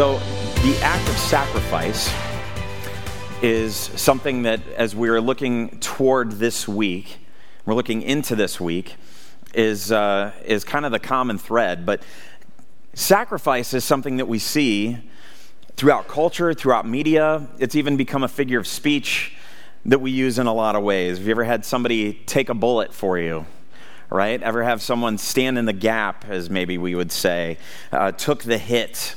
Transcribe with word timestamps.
So, 0.00 0.14
the 0.62 0.78
act 0.82 1.06
of 1.10 1.18
sacrifice 1.18 2.10
is 3.42 3.76
something 3.76 4.44
that, 4.44 4.66
as 4.74 4.96
we're 4.96 5.20
looking 5.20 5.78
toward 5.80 6.32
this 6.32 6.66
week, 6.66 7.18
we're 7.66 7.74
looking 7.74 8.00
into 8.00 8.34
this 8.34 8.58
week, 8.58 8.94
is, 9.52 9.92
uh, 9.92 10.32
is 10.46 10.64
kind 10.64 10.86
of 10.86 10.92
the 10.92 10.98
common 10.98 11.36
thread. 11.36 11.84
But 11.84 12.02
sacrifice 12.94 13.74
is 13.74 13.84
something 13.84 14.16
that 14.16 14.26
we 14.26 14.38
see 14.38 14.96
throughout 15.76 16.08
culture, 16.08 16.54
throughout 16.54 16.88
media. 16.88 17.46
It's 17.58 17.74
even 17.74 17.98
become 17.98 18.22
a 18.22 18.28
figure 18.28 18.58
of 18.58 18.66
speech 18.66 19.34
that 19.84 20.00
we 20.00 20.12
use 20.12 20.38
in 20.38 20.46
a 20.46 20.54
lot 20.54 20.76
of 20.76 20.82
ways. 20.82 21.18
Have 21.18 21.26
you 21.26 21.32
ever 21.32 21.44
had 21.44 21.62
somebody 21.66 22.14
take 22.24 22.48
a 22.48 22.54
bullet 22.54 22.94
for 22.94 23.18
you? 23.18 23.44
Right? 24.08 24.42
Ever 24.42 24.64
have 24.64 24.80
someone 24.80 25.18
stand 25.18 25.58
in 25.58 25.66
the 25.66 25.74
gap, 25.74 26.24
as 26.26 26.48
maybe 26.48 26.78
we 26.78 26.94
would 26.94 27.12
say, 27.12 27.58
uh, 27.92 28.12
took 28.12 28.44
the 28.44 28.56
hit? 28.56 29.16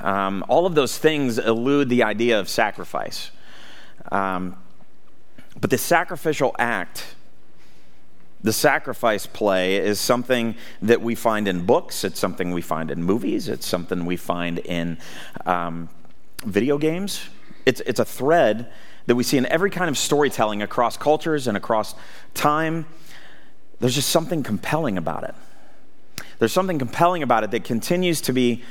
Um, 0.00 0.44
all 0.48 0.66
of 0.66 0.74
those 0.74 0.98
things 0.98 1.38
elude 1.38 1.88
the 1.88 2.02
idea 2.02 2.40
of 2.40 2.48
sacrifice. 2.48 3.30
Um, 4.10 4.56
but 5.60 5.70
the 5.70 5.78
sacrificial 5.78 6.54
act, 6.58 7.14
the 8.42 8.52
sacrifice 8.52 9.26
play, 9.26 9.76
is 9.76 10.00
something 10.00 10.56
that 10.82 11.00
we 11.00 11.14
find 11.14 11.48
in 11.48 11.64
books, 11.64 12.04
it's 12.04 12.18
something 12.18 12.52
we 12.52 12.62
find 12.62 12.90
in 12.90 13.02
movies, 13.02 13.48
it's 13.48 13.66
something 13.66 14.04
we 14.04 14.16
find 14.16 14.58
in 14.58 14.98
um, 15.46 15.88
video 16.44 16.76
games. 16.78 17.28
It's, 17.66 17.80
it's 17.86 18.00
a 18.00 18.04
thread 18.04 18.70
that 19.06 19.14
we 19.14 19.22
see 19.22 19.38
in 19.38 19.46
every 19.46 19.70
kind 19.70 19.88
of 19.88 19.96
storytelling 19.96 20.62
across 20.62 20.96
cultures 20.96 21.46
and 21.46 21.56
across 21.56 21.94
time. 22.34 22.86
There's 23.80 23.94
just 23.94 24.08
something 24.08 24.42
compelling 24.42 24.98
about 24.98 25.24
it. 25.24 25.34
There's 26.38 26.52
something 26.52 26.78
compelling 26.78 27.22
about 27.22 27.44
it 27.44 27.50
that 27.52 27.64
continues 27.64 28.20
to 28.22 28.32
be 28.32 28.64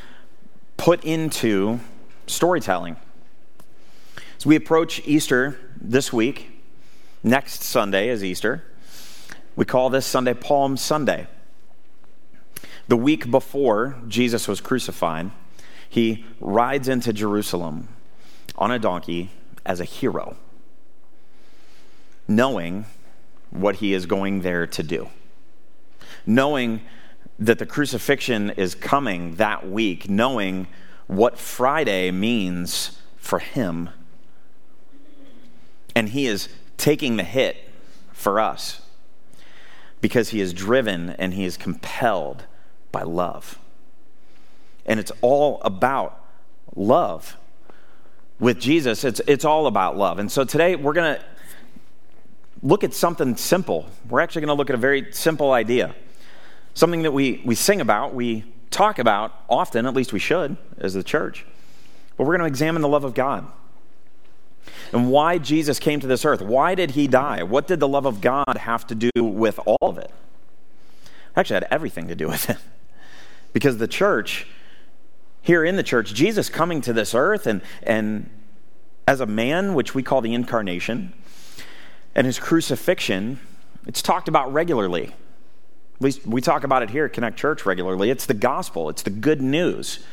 put 0.77 1.03
into 1.03 1.79
storytelling. 2.27 2.97
As 4.37 4.45
we 4.45 4.55
approach 4.55 5.01
Easter 5.05 5.57
this 5.79 6.11
week, 6.11 6.49
next 7.23 7.63
Sunday 7.63 8.09
is 8.09 8.23
Easter, 8.23 8.63
we 9.55 9.65
call 9.65 9.89
this 9.89 10.05
Sunday 10.05 10.33
Palm 10.33 10.77
Sunday. 10.77 11.27
The 12.87 12.97
week 12.97 13.31
before 13.31 13.97
Jesus 14.07 14.47
was 14.47 14.59
crucified, 14.59 15.31
he 15.89 16.25
rides 16.41 16.87
into 16.87 17.13
Jerusalem 17.13 17.87
on 18.57 18.71
a 18.71 18.79
donkey 18.79 19.31
as 19.65 19.79
a 19.79 19.85
hero, 19.85 20.35
knowing 22.27 22.85
what 23.51 23.75
he 23.75 23.93
is 23.93 24.05
going 24.05 24.41
there 24.41 24.67
to 24.67 24.83
do, 24.83 25.09
knowing 26.25 26.81
that 27.39 27.59
the 27.59 27.65
crucifixion 27.65 28.51
is 28.51 28.75
coming 28.75 29.35
that 29.35 29.69
week, 29.69 30.09
knowing 30.09 30.67
what 31.07 31.37
Friday 31.37 32.11
means 32.11 32.99
for 33.17 33.39
him. 33.39 33.89
And 35.95 36.09
he 36.09 36.27
is 36.27 36.49
taking 36.77 37.17
the 37.17 37.23
hit 37.23 37.57
for 38.11 38.39
us 38.39 38.81
because 40.01 40.29
he 40.29 40.41
is 40.41 40.53
driven 40.53 41.11
and 41.11 41.33
he 41.33 41.45
is 41.45 41.57
compelled 41.57 42.45
by 42.91 43.03
love. 43.03 43.57
And 44.85 44.99
it's 44.99 45.11
all 45.21 45.61
about 45.63 46.19
love. 46.75 47.37
With 48.39 48.59
Jesus, 48.59 49.03
it's, 49.03 49.21
it's 49.27 49.45
all 49.45 49.67
about 49.67 49.97
love. 49.97 50.19
And 50.19 50.31
so 50.31 50.43
today 50.43 50.75
we're 50.75 50.93
going 50.93 51.15
to 51.15 51.23
look 52.61 52.83
at 52.83 52.93
something 52.93 53.35
simple. 53.37 53.85
We're 54.09 54.19
actually 54.19 54.41
going 54.41 54.55
to 54.55 54.59
look 54.59 54.69
at 54.69 54.75
a 54.75 54.79
very 54.79 55.11
simple 55.13 55.51
idea 55.51 55.95
something 56.73 57.03
that 57.03 57.11
we, 57.11 57.41
we 57.45 57.55
sing 57.55 57.81
about, 57.81 58.13
we 58.13 58.45
talk 58.71 58.99
about 58.99 59.33
often, 59.49 59.85
at 59.85 59.93
least 59.93 60.13
we 60.13 60.19
should 60.19 60.57
as 60.77 60.93
the 60.93 61.03
church. 61.03 61.45
But 62.17 62.25
we're 62.25 62.37
going 62.37 62.41
to 62.41 62.47
examine 62.47 62.81
the 62.81 62.87
love 62.87 63.03
of 63.03 63.13
God 63.13 63.47
and 64.91 65.09
why 65.09 65.37
Jesus 65.37 65.79
came 65.79 65.99
to 65.99 66.07
this 66.07 66.25
earth. 66.25 66.41
Why 66.41 66.75
did 66.75 66.91
he 66.91 67.07
die? 67.07 67.43
What 67.43 67.67
did 67.67 67.79
the 67.79 67.87
love 67.87 68.05
of 68.05 68.21
God 68.21 68.57
have 68.57 68.85
to 68.87 68.95
do 68.95 69.11
with 69.15 69.59
all 69.65 69.89
of 69.89 69.97
it? 69.97 70.11
Actually, 71.35 71.55
had 71.55 71.67
everything 71.71 72.07
to 72.07 72.15
do 72.15 72.27
with 72.27 72.49
it. 72.49 72.57
Because 73.53 73.77
the 73.77 73.87
church, 73.87 74.47
here 75.43 75.63
in 75.63 75.75
the 75.75 75.83
church, 75.83 76.15
Jesus 76.15 76.49
coming 76.49 76.81
to 76.81 76.91
this 76.91 77.13
earth 77.13 77.45
and, 77.45 77.61
and 77.83 78.27
as 79.07 79.19
a 79.19 79.27
man, 79.27 79.75
which 79.75 79.93
we 79.93 80.01
call 80.01 80.21
the 80.21 80.33
incarnation, 80.33 81.13
and 82.15 82.25
his 82.25 82.39
crucifixion, 82.39 83.39
it's 83.85 84.01
talked 84.01 84.27
about 84.27 84.51
regularly. 84.51 85.13
Least 86.03 86.27
we 86.27 86.41
talk 86.41 86.65
about 86.65 86.83
it 86.83 86.89
here 86.89 87.05
at 87.05 87.13
Connect 87.13 87.37
Church 87.37 87.65
regularly. 87.65 88.09
It's 88.09 88.25
the 88.25 88.33
gospel, 88.33 88.89
it's 88.89 89.03
the 89.03 89.09
good 89.09 89.41
news. 89.41 90.05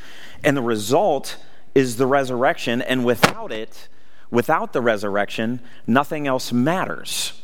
And 0.44 0.56
the 0.56 0.62
result 0.62 1.36
is 1.74 1.96
the 1.96 2.06
resurrection. 2.06 2.80
And 2.80 3.04
without 3.04 3.50
it, 3.50 3.88
without 4.30 4.72
the 4.72 4.80
resurrection, 4.80 5.60
nothing 5.86 6.26
else 6.26 6.52
matters. 6.52 7.42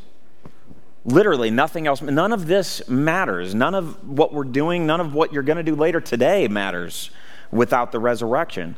Literally, 1.05 1.51
nothing 1.51 1.87
else. 1.87 2.01
None 2.01 2.33
of 2.33 2.47
this 2.47 2.89
matters. 2.89 3.55
None 3.55 3.75
of 3.75 4.09
what 4.09 4.33
we're 4.33 4.45
doing, 4.45 4.87
none 4.87 5.01
of 5.01 5.13
what 5.13 5.33
you're 5.33 5.43
going 5.43 5.57
to 5.57 5.63
do 5.63 5.75
later 5.75 6.01
today 6.01 6.49
matters 6.49 7.11
without 7.51 7.93
the 7.93 7.99
resurrection. 7.99 8.77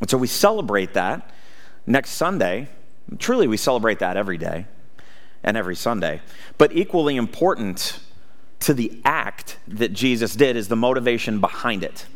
And 0.00 0.10
so 0.10 0.18
we 0.18 0.26
celebrate 0.26 0.94
that 0.94 1.30
next 1.86 2.10
Sunday. 2.10 2.68
Truly, 3.18 3.46
we 3.46 3.56
celebrate 3.56 4.00
that 4.00 4.16
every 4.16 4.38
day 4.38 4.66
and 5.42 5.56
every 5.56 5.76
Sunday. 5.76 6.22
But 6.58 6.72
equally 6.72 7.16
important 7.16 8.00
to 8.62 8.74
the 8.74 9.00
act 9.04 9.58
that 9.68 9.92
Jesus 9.92 10.34
did 10.34 10.56
is 10.56 10.68
the 10.68 10.76
motivation 10.76 11.40
behind 11.40 11.82
it, 11.84 12.06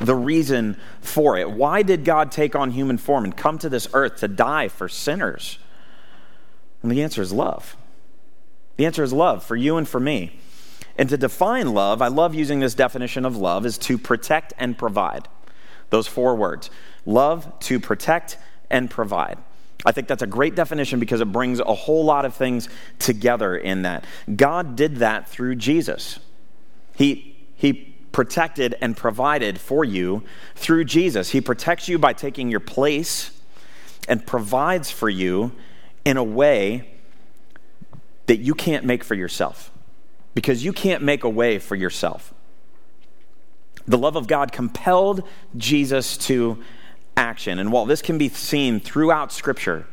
the 0.00 0.14
reason 0.14 0.76
for 1.00 1.38
it. 1.38 1.50
Why 1.50 1.82
did 1.82 2.04
God 2.04 2.32
take 2.32 2.56
on 2.56 2.70
human 2.70 2.98
form 2.98 3.24
and 3.24 3.36
come 3.36 3.58
to 3.58 3.68
this 3.68 3.88
earth 3.92 4.16
to 4.20 4.28
die 4.28 4.68
for 4.68 4.88
sinners? 4.88 5.58
And 6.82 6.90
the 6.90 7.02
answer 7.02 7.22
is 7.22 7.32
love. 7.32 7.76
The 8.76 8.86
answer 8.86 9.02
is 9.02 9.12
love 9.12 9.44
for 9.44 9.54
you 9.54 9.76
and 9.76 9.86
for 9.86 10.00
me. 10.00 10.38
And 10.96 11.08
to 11.08 11.16
define 11.16 11.72
love, 11.72 12.02
I 12.02 12.08
love 12.08 12.34
using 12.34 12.60
this 12.60 12.74
definition 12.74 13.24
of 13.24 13.36
love, 13.36 13.64
is 13.64 13.78
to 13.78 13.96
protect 13.96 14.52
and 14.58 14.76
provide. 14.76 15.28
Those 15.90 16.06
four 16.06 16.34
words 16.34 16.70
love, 17.04 17.58
to 17.60 17.78
protect, 17.80 18.38
and 18.70 18.90
provide. 18.90 19.38
I 19.84 19.92
think 19.92 20.08
that's 20.08 20.22
a 20.22 20.26
great 20.26 20.54
definition 20.54 21.00
because 21.00 21.20
it 21.20 21.32
brings 21.32 21.60
a 21.60 21.74
whole 21.74 22.04
lot 22.04 22.24
of 22.24 22.34
things 22.34 22.68
together 22.98 23.56
in 23.56 23.82
that. 23.82 24.04
God 24.34 24.76
did 24.76 24.96
that 24.96 25.28
through 25.28 25.56
Jesus. 25.56 26.18
He, 26.94 27.36
he 27.56 27.72
protected 28.12 28.76
and 28.80 28.96
provided 28.96 29.58
for 29.58 29.84
you 29.84 30.22
through 30.54 30.84
Jesus. 30.84 31.30
He 31.30 31.40
protects 31.40 31.88
you 31.88 31.98
by 31.98 32.12
taking 32.12 32.50
your 32.50 32.60
place 32.60 33.32
and 34.08 34.24
provides 34.24 34.90
for 34.90 35.08
you 35.08 35.52
in 36.04 36.16
a 36.16 36.24
way 36.24 36.88
that 38.26 38.38
you 38.38 38.54
can't 38.54 38.84
make 38.84 39.02
for 39.02 39.14
yourself 39.14 39.70
because 40.34 40.64
you 40.64 40.72
can't 40.72 41.02
make 41.02 41.24
a 41.24 41.28
way 41.28 41.58
for 41.58 41.74
yourself. 41.74 42.32
The 43.86 43.98
love 43.98 44.16
of 44.16 44.28
God 44.28 44.52
compelled 44.52 45.26
Jesus 45.56 46.16
to 46.18 46.62
action. 47.16 47.58
And 47.58 47.72
while 47.72 47.86
this 47.86 48.02
can 48.02 48.18
be 48.18 48.28
seen 48.28 48.80
throughout 48.80 49.32
Scripture, 49.32 49.86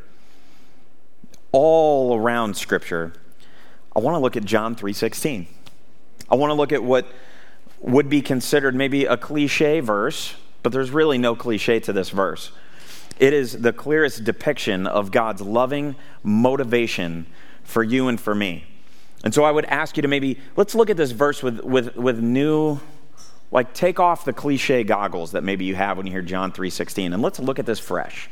all 1.52 2.16
around 2.16 2.56
Scripture, 2.56 3.12
I 3.94 4.00
want 4.00 4.14
to 4.14 4.18
look 4.20 4.36
at 4.36 4.44
John 4.44 4.74
3:16. 4.74 5.46
I 6.30 6.34
want 6.36 6.50
to 6.50 6.54
look 6.54 6.72
at 6.72 6.82
what 6.82 7.06
would 7.80 8.08
be 8.08 8.22
considered 8.22 8.74
maybe 8.74 9.04
a 9.04 9.16
cliche 9.16 9.80
verse, 9.80 10.34
but 10.62 10.72
there's 10.72 10.90
really 10.90 11.18
no 11.18 11.34
cliche 11.34 11.80
to 11.80 11.92
this 11.92 12.10
verse. 12.10 12.52
It 13.18 13.32
is 13.32 13.60
the 13.60 13.72
clearest 13.72 14.24
depiction 14.24 14.86
of 14.86 15.10
God's 15.10 15.42
loving 15.42 15.96
motivation 16.22 17.26
for 17.64 17.82
you 17.82 18.08
and 18.08 18.20
for 18.20 18.34
me. 18.34 18.64
And 19.22 19.34
so 19.34 19.44
I 19.44 19.50
would 19.50 19.66
ask 19.66 19.96
you 19.96 20.02
to 20.02 20.08
maybe 20.08 20.38
let's 20.56 20.74
look 20.74 20.88
at 20.88 20.96
this 20.96 21.10
verse 21.10 21.42
with, 21.42 21.60
with, 21.60 21.96
with 21.96 22.20
new 22.20 22.80
like 23.52 23.74
take 23.74 23.98
off 23.98 24.24
the 24.24 24.32
cliche 24.32 24.84
goggles 24.84 25.32
that 25.32 25.42
maybe 25.42 25.64
you 25.64 25.74
have 25.74 25.96
when 25.96 26.06
you 26.06 26.12
hear 26.12 26.22
John 26.22 26.52
3:16 26.52 27.12
and 27.12 27.22
let's 27.22 27.38
look 27.38 27.58
at 27.58 27.66
this 27.66 27.78
fresh. 27.78 28.30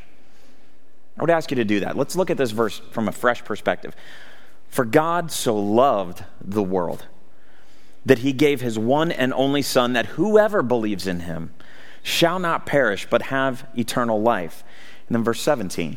I 1.19 1.23
would 1.23 1.31
ask 1.31 1.51
you 1.51 1.57
to 1.57 1.65
do 1.65 1.81
that. 1.81 1.97
Let's 1.97 2.15
look 2.15 2.31
at 2.31 2.37
this 2.37 2.53
verse 2.53 2.81
from 2.93 3.09
a 3.09 3.13
fresh 3.13 3.45
perspective. 3.45 3.97
For 4.69 4.85
God 4.85 5.33
so 5.33 5.57
loved 5.57 6.25
the 6.41 6.63
world 6.63 7.07
that 8.07 8.21
he 8.21 8.33
gave 8.33 8.61
his 8.61 8.79
one 8.79 9.11
and 9.11 9.33
only 9.35 9.63
son 9.63 9.95
that 9.95 10.07
whoever 10.07 10.63
believes 10.63 11.07
in 11.07 11.21
him 11.21 11.53
shall 12.03 12.39
not 12.39 12.67
perish 12.67 13.07
but 13.11 13.23
have 13.23 13.67
eternal 13.77 14.23
life. 14.23 14.63
And 15.09 15.17
then 15.17 15.25
verse 15.25 15.41
17. 15.41 15.97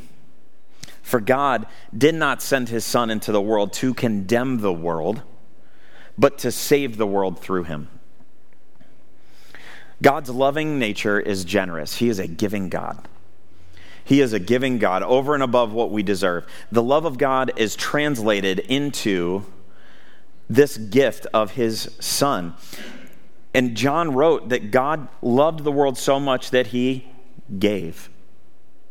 For 1.02 1.20
God 1.20 1.68
did 1.96 2.16
not 2.16 2.42
send 2.42 2.70
his 2.70 2.86
son 2.86 3.10
into 3.10 3.32
the 3.32 3.42
world 3.42 3.74
to 3.74 3.94
condemn 3.94 4.60
the 4.60 4.74
world, 4.74 5.22
but 6.18 6.38
to 6.40 6.52
save 6.52 6.98
the 6.98 7.08
world 7.08 7.40
through 7.40 7.64
him. 7.64 7.90
God's 10.02 10.30
loving 10.30 10.80
nature 10.80 11.20
is 11.20 11.46
generous. 11.46 11.98
He 11.98 12.10
is 12.10 12.20
a 12.20 12.28
giving 12.28 12.70
God. 12.70 13.08
He 14.04 14.20
is 14.20 14.34
a 14.34 14.40
giving 14.40 14.80
God 14.80 15.04
over 15.04 15.34
and 15.36 15.44
above 15.44 15.74
what 15.74 15.92
we 15.92 16.02
deserve. 16.02 16.46
The 16.72 16.82
love 16.82 17.06
of 17.06 17.18
God 17.18 17.52
is 17.56 17.76
translated 17.76 18.60
into 18.60 19.46
this 20.50 20.78
gift 20.78 21.28
of 21.34 21.52
His 21.52 21.96
Son. 22.00 22.56
And 23.54 23.76
John 23.78 24.14
wrote 24.14 24.50
that 24.50 24.72
God 24.72 25.08
loved 25.22 25.64
the 25.64 25.72
world 25.72 25.98
so 25.98 26.20
much 26.20 26.52
that 26.52 26.68
he 26.68 27.08
gave. 27.60 28.10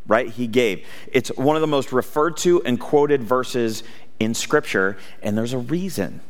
Right? 0.07 0.29
He 0.29 0.47
gave. 0.47 0.87
It's 1.13 1.31
one 1.37 1.57
of 1.57 1.61
the 1.61 1.67
most 1.67 1.93
referred 1.93 2.37
to 2.39 2.63
and 2.63 2.79
quoted 2.79 3.23
verses 3.23 3.83
in 4.19 4.35
Scripture, 4.35 4.97
and 5.23 5.37
there's 5.37 5.53
a 5.53 5.59
reason. 5.59 6.21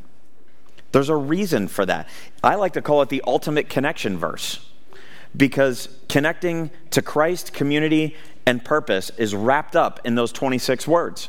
There's 0.93 1.09
a 1.09 1.17
reason 1.17 1.69
for 1.69 1.85
that. 1.87 2.09
I 2.43 2.55
like 2.57 2.73
to 2.75 2.83
call 2.83 3.03
it 3.03 3.09
the 3.09 3.23
ultimate 3.27 3.69
connection 3.69 4.17
verse 4.19 4.70
because 5.37 5.89
connecting 6.09 6.71
to 6.91 7.03
Christ, 7.03 7.53
community, 7.53 8.17
and 8.47 8.65
purpose 8.65 9.11
is 9.17 9.35
wrapped 9.35 9.77
up 9.77 10.01
in 10.05 10.15
those 10.15 10.33
26 10.33 10.89
words 10.89 11.29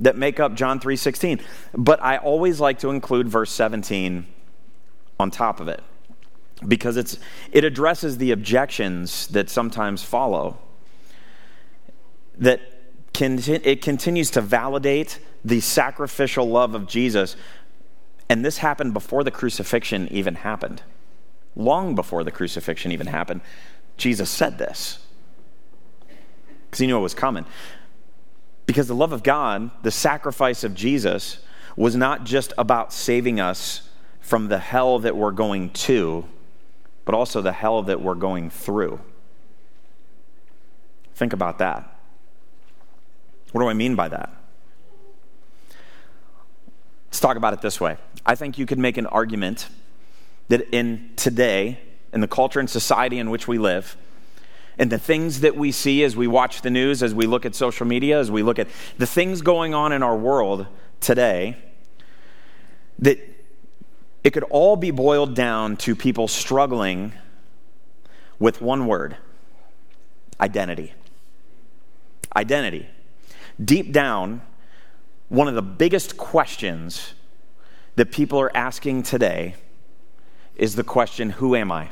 that 0.00 0.16
make 0.16 0.40
up 0.40 0.54
John 0.54 0.80
3:16. 0.80 1.40
But 1.72 2.02
I 2.02 2.16
always 2.16 2.60
like 2.60 2.78
to 2.80 2.90
include 2.90 3.28
verse 3.28 3.52
17 3.52 4.26
on 5.20 5.30
top 5.30 5.60
of 5.60 5.68
it 5.68 5.82
because 6.66 6.96
it's 6.96 7.18
it 7.52 7.64
addresses 7.64 8.18
the 8.18 8.30
objections 8.30 9.26
that 9.28 9.48
sometimes 9.50 10.02
follow 10.02 10.58
that 12.36 12.60
it 13.20 13.80
continues 13.80 14.28
to 14.30 14.40
validate 14.40 15.20
the 15.44 15.60
sacrificial 15.60 16.48
love 16.48 16.74
of 16.74 16.88
Jesus 16.88 17.36
and 18.28 18.44
this 18.44 18.58
happened 18.58 18.92
before 18.92 19.22
the 19.22 19.30
crucifixion 19.30 20.08
even 20.10 20.36
happened. 20.36 20.82
Long 21.56 21.94
before 21.94 22.24
the 22.24 22.30
crucifixion 22.30 22.92
even 22.92 23.06
happened, 23.06 23.40
Jesus 23.96 24.30
said 24.30 24.58
this 24.58 25.04
because 26.74 26.80
he 26.80 26.88
knew 26.88 26.96
it 26.96 27.02
was 27.02 27.14
coming. 27.14 27.46
Because 28.66 28.88
the 28.88 28.96
love 28.96 29.12
of 29.12 29.22
God, 29.22 29.70
the 29.84 29.92
sacrifice 29.92 30.64
of 30.64 30.74
Jesus, 30.74 31.38
was 31.76 31.94
not 31.94 32.24
just 32.24 32.52
about 32.58 32.92
saving 32.92 33.38
us 33.38 33.88
from 34.20 34.48
the 34.48 34.58
hell 34.58 34.98
that 34.98 35.16
we're 35.16 35.30
going 35.30 35.70
to, 35.70 36.24
but 37.04 37.14
also 37.14 37.40
the 37.40 37.52
hell 37.52 37.82
that 37.82 38.00
we're 38.00 38.16
going 38.16 38.50
through. 38.50 39.00
Think 41.14 41.32
about 41.32 41.58
that. 41.58 41.96
What 43.52 43.60
do 43.60 43.68
I 43.68 43.74
mean 43.74 43.94
by 43.94 44.08
that? 44.08 44.30
Let's 47.06 47.20
talk 47.20 47.36
about 47.36 47.52
it 47.52 47.60
this 47.60 47.80
way. 47.80 47.98
I 48.26 48.34
think 48.34 48.58
you 48.58 48.66
could 48.66 48.80
make 48.80 48.96
an 48.96 49.06
argument 49.06 49.68
that 50.48 50.68
in 50.74 51.10
today, 51.16 51.78
in 52.12 52.20
the 52.20 52.28
culture 52.28 52.60
and 52.60 52.68
society 52.68 53.18
in 53.18 53.30
which 53.30 53.48
we 53.48 53.58
live, 53.58 53.96
and 54.78 54.90
the 54.90 54.98
things 54.98 55.40
that 55.40 55.56
we 55.56 55.70
see 55.70 56.02
as 56.02 56.16
we 56.16 56.26
watch 56.26 56.62
the 56.62 56.70
news, 56.70 57.02
as 57.02 57.14
we 57.14 57.26
look 57.26 57.46
at 57.46 57.54
social 57.54 57.86
media, 57.86 58.18
as 58.18 58.30
we 58.30 58.42
look 58.42 58.58
at 58.58 58.68
the 58.98 59.06
things 59.06 59.40
going 59.40 59.72
on 59.72 59.92
in 59.92 60.02
our 60.02 60.16
world 60.16 60.66
today, 61.00 61.56
that 62.98 63.18
it 64.24 64.30
could 64.30 64.42
all 64.44 64.76
be 64.76 64.90
boiled 64.90 65.34
down 65.34 65.76
to 65.76 65.94
people 65.94 66.26
struggling 66.26 67.12
with 68.38 68.60
one 68.60 68.86
word 68.86 69.16
identity. 70.40 70.92
Identity. 72.34 72.88
Deep 73.62 73.92
down, 73.92 74.42
one 75.28 75.46
of 75.46 75.54
the 75.54 75.62
biggest 75.62 76.16
questions 76.16 77.14
that 77.94 78.10
people 78.10 78.40
are 78.40 78.54
asking 78.56 79.04
today 79.04 79.54
is 80.56 80.76
the 80.76 80.84
question 80.84 81.30
Who 81.30 81.54
am 81.54 81.70
I? 81.72 81.90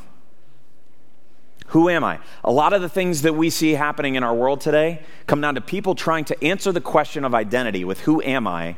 Who 1.68 1.88
am 1.88 2.04
I? 2.04 2.18
A 2.44 2.52
lot 2.52 2.74
of 2.74 2.82
the 2.82 2.88
things 2.88 3.22
that 3.22 3.34
we 3.34 3.48
see 3.48 3.72
happening 3.72 4.14
in 4.14 4.22
our 4.22 4.34
world 4.34 4.60
today 4.60 5.00
come 5.26 5.40
down 5.40 5.54
to 5.54 5.62
people 5.62 5.94
trying 5.94 6.26
to 6.26 6.44
answer 6.44 6.70
the 6.70 6.82
question 6.82 7.24
of 7.24 7.34
identity 7.34 7.82
with 7.82 8.00
who 8.00 8.20
am 8.22 8.46
I 8.46 8.76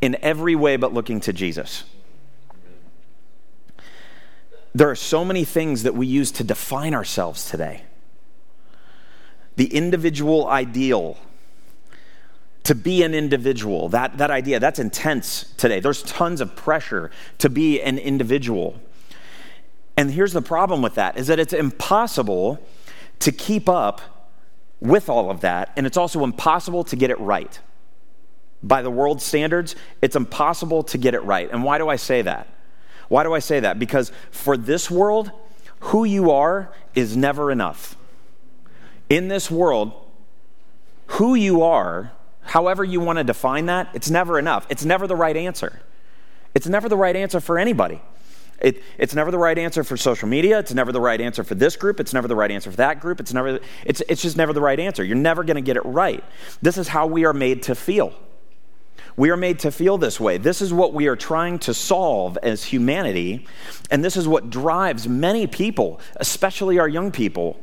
in 0.00 0.16
every 0.22 0.56
way 0.56 0.76
but 0.76 0.92
looking 0.92 1.20
to 1.20 1.32
Jesus. 1.32 1.84
There 4.74 4.90
are 4.90 4.96
so 4.96 5.24
many 5.24 5.44
things 5.44 5.84
that 5.84 5.94
we 5.94 6.06
use 6.06 6.32
to 6.32 6.44
define 6.44 6.94
ourselves 6.94 7.48
today. 7.48 7.82
The 9.54 9.72
individual 9.72 10.48
ideal, 10.48 11.16
to 12.64 12.74
be 12.74 13.02
an 13.04 13.14
individual, 13.14 13.88
that, 13.90 14.18
that 14.18 14.30
idea, 14.30 14.60
that's 14.60 14.78
intense 14.78 15.54
today. 15.56 15.80
There's 15.80 16.02
tons 16.02 16.40
of 16.40 16.56
pressure 16.56 17.10
to 17.38 17.48
be 17.48 17.80
an 17.80 17.98
individual. 17.98 18.78
And 19.96 20.10
here's 20.10 20.32
the 20.32 20.42
problem 20.42 20.82
with 20.82 20.94
that 20.96 21.16
is 21.16 21.26
that 21.28 21.38
it's 21.38 21.52
impossible 21.52 22.60
to 23.20 23.32
keep 23.32 23.68
up 23.68 24.00
with 24.80 25.08
all 25.08 25.30
of 25.30 25.40
that, 25.40 25.72
and 25.76 25.86
it's 25.86 25.96
also 25.96 26.22
impossible 26.22 26.84
to 26.84 26.96
get 26.96 27.10
it 27.10 27.18
right. 27.18 27.58
By 28.62 28.82
the 28.82 28.90
world 28.90 29.22
standards, 29.22 29.74
it's 30.02 30.16
impossible 30.16 30.82
to 30.84 30.98
get 30.98 31.14
it 31.14 31.22
right. 31.22 31.50
And 31.50 31.64
why 31.64 31.78
do 31.78 31.88
I 31.88 31.96
say 31.96 32.22
that? 32.22 32.48
Why 33.08 33.22
do 33.22 33.32
I 33.32 33.38
say 33.38 33.60
that? 33.60 33.78
Because 33.78 34.12
for 34.30 34.56
this 34.56 34.90
world, 34.90 35.30
who 35.80 36.04
you 36.04 36.30
are 36.30 36.72
is 36.94 37.16
never 37.16 37.50
enough. 37.50 37.96
In 39.08 39.28
this 39.28 39.50
world, 39.50 39.92
who 41.06 41.34
you 41.34 41.62
are, 41.62 42.12
however 42.42 42.84
you 42.84 43.00
want 43.00 43.18
to 43.18 43.24
define 43.24 43.66
that, 43.66 43.88
it's 43.94 44.10
never 44.10 44.38
enough. 44.38 44.66
It's 44.68 44.84
never 44.84 45.06
the 45.06 45.16
right 45.16 45.36
answer. 45.36 45.80
It's 46.54 46.66
never 46.66 46.88
the 46.88 46.96
right 46.96 47.14
answer 47.14 47.40
for 47.40 47.58
anybody. 47.58 48.00
It, 48.60 48.82
it's 48.98 49.14
never 49.14 49.30
the 49.30 49.38
right 49.38 49.58
answer 49.58 49.84
for 49.84 49.96
social 49.96 50.28
media. 50.28 50.58
It's 50.58 50.72
never 50.72 50.92
the 50.92 51.00
right 51.00 51.20
answer 51.20 51.44
for 51.44 51.54
this 51.54 51.76
group. 51.76 52.00
It's 52.00 52.12
never 52.12 52.28
the 52.28 52.36
right 52.36 52.50
answer 52.50 52.70
for 52.70 52.76
that 52.78 53.00
group. 53.00 53.20
It's, 53.20 53.32
never, 53.32 53.60
it's, 53.84 54.02
it's 54.08 54.22
just 54.22 54.36
never 54.36 54.52
the 54.52 54.60
right 54.60 54.80
answer. 54.80 55.04
You're 55.04 55.16
never 55.16 55.44
going 55.44 55.56
to 55.56 55.62
get 55.62 55.76
it 55.76 55.84
right. 55.84 56.24
This 56.62 56.78
is 56.78 56.88
how 56.88 57.06
we 57.06 57.24
are 57.24 57.34
made 57.34 57.62
to 57.64 57.74
feel. 57.74 58.14
We 59.16 59.30
are 59.30 59.36
made 59.36 59.60
to 59.60 59.70
feel 59.70 59.96
this 59.96 60.20
way. 60.20 60.36
This 60.36 60.60
is 60.60 60.72
what 60.74 60.92
we 60.92 61.06
are 61.06 61.16
trying 61.16 61.58
to 61.60 61.72
solve 61.72 62.36
as 62.42 62.64
humanity. 62.64 63.46
And 63.90 64.04
this 64.04 64.16
is 64.16 64.28
what 64.28 64.50
drives 64.50 65.08
many 65.08 65.46
people, 65.46 66.00
especially 66.16 66.78
our 66.78 66.88
young 66.88 67.10
people, 67.10 67.58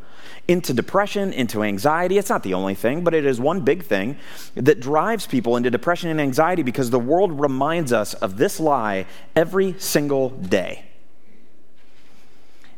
into 0.47 0.73
depression, 0.73 1.33
into 1.33 1.63
anxiety. 1.63 2.17
It's 2.17 2.29
not 2.29 2.43
the 2.43 2.53
only 2.53 2.75
thing, 2.75 3.03
but 3.03 3.13
it 3.13 3.25
is 3.25 3.39
one 3.39 3.61
big 3.61 3.83
thing 3.83 4.17
that 4.55 4.79
drives 4.79 5.25
people 5.27 5.55
into 5.55 5.69
depression 5.71 6.09
and 6.09 6.19
anxiety 6.19 6.63
because 6.63 6.89
the 6.89 6.99
world 6.99 7.39
reminds 7.39 7.93
us 7.93 8.13
of 8.15 8.37
this 8.37 8.59
lie 8.59 9.05
every 9.35 9.77
single 9.79 10.29
day. 10.29 10.85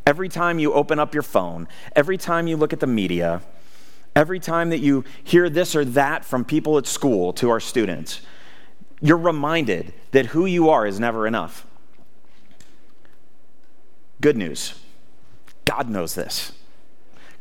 Every 0.06 0.30
time 0.30 0.60
you 0.60 0.74
open 0.74 1.00
up 1.00 1.14
your 1.14 1.24
phone, 1.24 1.68
every 1.96 2.18
time 2.18 2.48
you 2.48 2.58
look 2.58 2.74
at 2.74 2.80
the 2.80 2.88
media, 2.88 3.42
every 4.16 4.40
time 4.40 4.70
that 4.70 4.80
you 4.80 5.04
hear 5.24 5.50
this 5.50 5.76
or 5.76 5.84
that 5.84 6.24
from 6.24 6.46
people 6.46 6.78
at 6.78 6.86
school 6.86 7.34
to 7.34 7.50
our 7.50 7.60
students, 7.60 8.22
you're 9.02 9.18
reminded 9.18 9.94
that 10.12 10.28
who 10.28 10.46
you 10.46 10.70
are 10.70 10.86
is 10.86 11.00
never 11.00 11.28
enough. 11.28 11.66
Good 14.22 14.38
news 14.38 14.76
God 15.66 15.90
knows 15.90 16.16
this. 16.16 16.52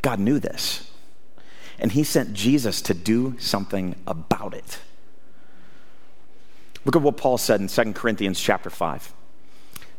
God 0.04 0.20
knew 0.20 0.38
this. 0.38 0.92
And 1.78 1.92
he 1.92 2.04
sent 2.04 2.34
Jesus 2.34 2.82
to 2.82 2.92
do 2.92 3.36
something 3.38 3.96
about 4.06 4.52
it. 4.52 4.78
Look 6.84 6.94
at 6.94 7.00
what 7.00 7.16
Paul 7.16 7.38
said 7.38 7.62
in 7.62 7.68
2 7.68 7.94
Corinthians 7.94 8.38
chapter 8.38 8.68
5. 8.68 9.14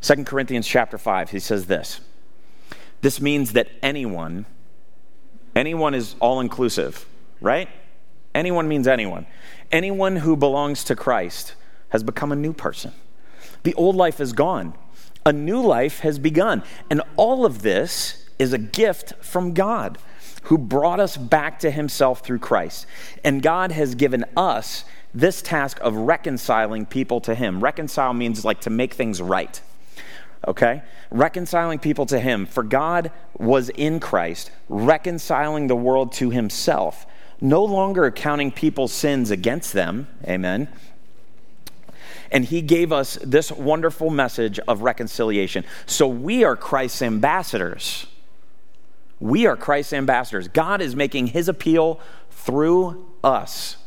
2 0.02 0.24
Corinthians 0.24 0.68
chapter 0.68 1.00
5, 1.00 1.32
he 1.32 1.40
says 1.40 1.66
this. 1.66 2.02
This 3.02 3.20
means 3.20 3.54
that 3.54 3.68
anyone, 3.82 4.46
anyone 5.56 5.96
is 5.96 6.16
all 6.20 6.40
inclusive, 6.40 7.08
right? 7.42 7.68
Anyone 8.36 8.68
means 8.68 8.88
anyone. 8.88 9.26
Anyone 9.72 10.18
who 10.18 10.38
belongs 10.38 10.84
to 10.84 10.96
Christ 10.96 11.56
has 11.90 12.04
become 12.04 12.32
a 12.32 12.36
new 12.36 12.54
person. 12.54 12.94
The 13.64 13.74
old 13.74 13.96
life 13.96 14.22
is 14.22 14.34
gone, 14.34 14.76
a 15.26 15.34
new 15.34 15.62
life 15.62 16.02
has 16.02 16.20
begun. 16.20 16.62
And 16.92 17.02
all 17.16 17.44
of 17.44 17.64
this 17.64 18.25
is 18.40 18.54
a 18.54 18.58
gift 18.58 19.14
from 19.24 19.54
God 19.54 19.98
who 20.44 20.58
brought 20.58 21.00
us 21.00 21.18
back 21.18 21.60
to 21.60 21.72
himself 21.72 22.20
through 22.22 22.40
Christ. 22.40 22.86
And 23.24 23.42
God 23.42 23.72
has 23.72 23.96
given 23.96 24.26
us 24.38 24.86
this 25.14 25.42
task 25.42 25.80
of 25.82 25.96
reconciling 25.96 26.86
people 26.86 27.22
to 27.22 27.34
him. 27.34 27.62
Reconcile 27.62 28.14
means 28.14 28.46
like 28.46 28.62
to 28.62 28.70
make 28.70 28.94
things 28.94 29.22
right. 29.22 29.60
Okay? 30.48 30.84
Reconciling 31.10 31.80
people 31.80 32.06
to 32.08 32.20
him. 32.20 32.46
For 32.46 32.62
God 32.62 33.12
was 33.38 33.70
in 33.70 34.00
Christ, 34.00 34.52
reconciling 34.70 35.68
the 35.68 35.76
world 35.76 36.12
to 36.14 36.30
himself, 36.30 37.08
no 37.42 37.64
longer 37.64 38.06
accounting 38.06 38.52
people's 38.52 38.94
sins 38.94 39.32
against 39.32 39.74
them. 39.74 40.08
Amen 40.26 40.68
and 42.32 42.44
he 42.44 42.62
gave 42.62 42.92
us 42.92 43.18
this 43.24 43.52
wonderful 43.52 44.10
message 44.10 44.60
of 44.68 44.82
reconciliation. 44.82 45.64
So 45.86 46.08
we 46.08 46.44
are 46.44 46.56
Christ's 46.56 47.04
ambassadors. 47.04 48.08
We 49.20 49.46
are 49.46 49.56
Christ's 49.56 49.94
ambassadors. 49.94 50.48
God 50.48 50.82
is 50.82 50.96
making 50.96 51.28
his 51.28 51.48
appeal 51.48 52.00
through 52.30 53.06
us. 53.24 53.78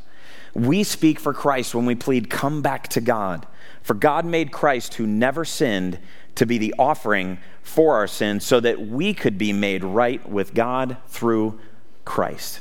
We 0.54 0.82
speak 0.82 1.20
for 1.20 1.34
Christ 1.34 1.74
when 1.74 1.86
we 1.86 1.94
plead, 1.94 2.30
Come 2.30 2.62
back 2.62 2.88
to 2.88 3.00
God. 3.00 3.46
For 3.82 3.94
God 3.94 4.24
made 4.24 4.52
Christ, 4.52 4.94
who 4.94 5.06
never 5.06 5.44
sinned, 5.44 5.98
to 6.34 6.46
be 6.46 6.58
the 6.58 6.74
offering 6.78 7.38
for 7.62 7.96
our 7.96 8.06
sins 8.06 8.44
so 8.44 8.60
that 8.60 8.80
we 8.80 9.12
could 9.14 9.38
be 9.38 9.52
made 9.52 9.84
right 9.84 10.26
with 10.28 10.54
God 10.54 10.96
through 11.06 11.60
Christ. 12.04 12.60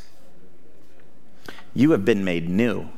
You 1.73 1.91
have 1.91 2.03
been 2.03 2.23
made 2.23 2.49
new. 2.49 2.89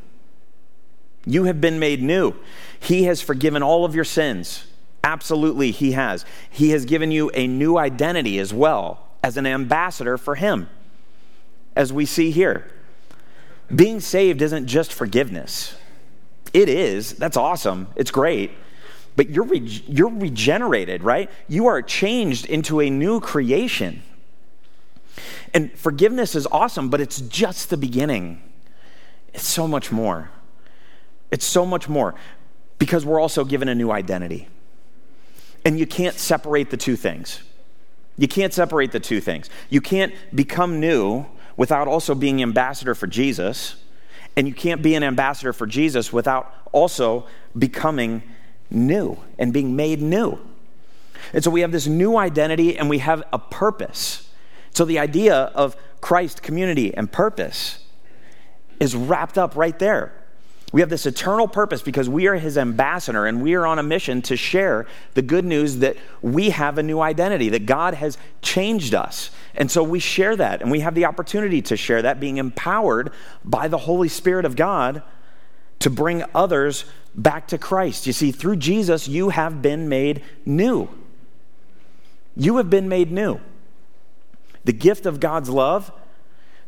You 1.25 1.43
have 1.45 1.59
been 1.59 1.79
made 1.79 2.01
new. 2.01 2.33
He 2.79 3.03
has 3.03 3.21
forgiven 3.21 3.61
all 3.61 3.85
of 3.85 3.95
your 3.95 4.05
sins 4.05 4.65
Absolutely, 5.03 5.71
He 5.71 5.93
has. 5.93 6.25
He 6.49 6.71
has 6.71 6.85
given 6.85 7.11
you 7.11 7.31
a 7.33 7.47
new 7.47 7.77
identity 7.77 8.37
as 8.37 8.53
well 8.53 9.08
as 9.23 9.37
an 9.37 9.45
ambassador 9.45 10.17
for 10.17 10.35
Him, 10.35 10.69
as 11.75 11.91
we 11.91 12.05
see 12.05 12.31
here. 12.31 12.71
Being 13.73 13.99
saved 13.99 14.41
isn't 14.41 14.67
just 14.67 14.93
forgiveness. 14.93 15.75
It 16.53 16.69
is. 16.69 17.13
That's 17.13 17.37
awesome. 17.37 17.87
It's 17.95 18.11
great. 18.11 18.51
But 19.15 19.29
you're, 19.29 19.45
re- 19.45 19.59
you're 19.59 20.09
regenerated, 20.09 21.03
right? 21.03 21.29
You 21.47 21.67
are 21.67 21.81
changed 21.81 22.45
into 22.45 22.79
a 22.79 22.89
new 22.89 23.19
creation. 23.19 24.01
And 25.53 25.71
forgiveness 25.77 26.35
is 26.35 26.47
awesome, 26.47 26.89
but 26.89 27.01
it's 27.01 27.21
just 27.21 27.69
the 27.69 27.77
beginning. 27.77 28.41
It's 29.33 29.47
so 29.47 29.67
much 29.67 29.91
more. 29.91 30.29
It's 31.31 31.45
so 31.45 31.65
much 31.65 31.87
more 31.87 32.15
because 32.79 33.05
we're 33.05 33.19
also 33.19 33.43
given 33.43 33.67
a 33.67 33.75
new 33.75 33.91
identity. 33.91 34.47
And 35.65 35.77
you 35.77 35.85
can't 35.85 36.15
separate 36.15 36.69
the 36.69 36.77
two 36.77 36.95
things. 36.95 37.41
You 38.19 38.27
can't 38.27 38.53
separate 38.53 38.91
the 38.91 38.99
two 38.99 39.21
things. 39.21 39.49
You 39.69 39.79
can't 39.79 40.13
become 40.35 40.81
new 40.81 41.25
without 41.55 41.87
also 41.87 42.13
being 42.13 42.41
ambassador 42.43 42.93
for 42.93 43.07
Jesus. 43.07 43.77
And 44.35 44.45
you 44.45 44.53
can't 44.53 44.81
be 44.81 44.93
an 44.95 45.03
ambassador 45.03 45.53
for 45.53 45.65
Jesus 45.65 46.11
without 46.11 46.53
also 46.73 47.25
becoming 47.57 48.21
new 48.69 49.17
and 49.37 49.53
being 49.53 49.75
made 49.75 50.01
new. 50.01 50.37
And 51.33 51.43
so 51.43 51.49
we 51.49 51.61
have 51.61 51.71
this 51.71 51.87
new 51.87 52.17
identity 52.17 52.77
and 52.77 52.89
we 52.89 52.97
have 52.99 53.23
a 53.31 53.39
purpose. 53.39 54.29
So 54.71 54.83
the 54.83 54.99
idea 54.99 55.35
of 55.35 55.77
Christ, 56.01 56.43
community, 56.43 56.93
and 56.93 57.09
purpose 57.09 57.85
is 58.81 58.95
wrapped 58.95 59.37
up 59.37 59.55
right 59.55 59.77
there. 59.79 60.13
We 60.71 60.81
have 60.81 60.89
this 60.89 61.07
eternal 61.07 61.47
purpose 61.47 61.81
because 61.81 62.07
we 62.07 62.27
are 62.27 62.35
his 62.35 62.57
ambassador 62.57 63.25
and 63.25 63.41
we 63.41 63.55
are 63.55 63.65
on 63.65 63.79
a 63.79 63.83
mission 63.83 64.21
to 64.23 64.37
share 64.37 64.85
the 65.15 65.23
good 65.23 65.43
news 65.43 65.77
that 65.77 65.97
we 66.21 66.51
have 66.51 66.77
a 66.77 66.83
new 66.83 66.99
identity, 66.99 67.49
that 67.49 67.65
God 67.65 67.95
has 67.95 68.19
changed 68.43 68.93
us. 68.93 69.31
And 69.55 69.71
so 69.71 69.81
we 69.81 69.99
share 69.99 70.35
that 70.35 70.61
and 70.61 70.69
we 70.69 70.81
have 70.81 70.93
the 70.93 71.05
opportunity 71.05 71.61
to 71.63 71.75
share 71.75 72.03
that, 72.03 72.19
being 72.19 72.37
empowered 72.37 73.11
by 73.43 73.67
the 73.67 73.79
Holy 73.79 74.09
Spirit 74.09 74.45
of 74.45 74.55
God 74.55 75.01
to 75.79 75.89
bring 75.89 76.23
others 76.35 76.85
back 77.15 77.47
to 77.47 77.57
Christ. 77.57 78.05
You 78.05 78.13
see, 78.13 78.31
through 78.31 78.57
Jesus, 78.57 79.07
you 79.07 79.29
have 79.29 79.63
been 79.63 79.89
made 79.89 80.21
new. 80.45 80.87
You 82.35 82.57
have 82.57 82.69
been 82.69 82.87
made 82.87 83.11
new. 83.11 83.39
The 84.65 84.73
gift 84.73 85.07
of 85.07 85.19
God's 85.19 85.49
love, 85.49 85.91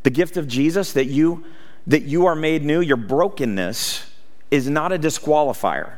the 0.02 0.10
gift 0.10 0.38
of 0.38 0.48
Jesus 0.48 0.94
that 0.94 1.06
you 1.06 1.44
that 1.88 2.04
you 2.04 2.26
are 2.26 2.36
made 2.36 2.64
new, 2.64 2.82
your 2.82 2.98
brokenness 2.98 4.12
is 4.50 4.70
not 4.70 4.92
a 4.92 5.00
disqualifier. 5.00 5.98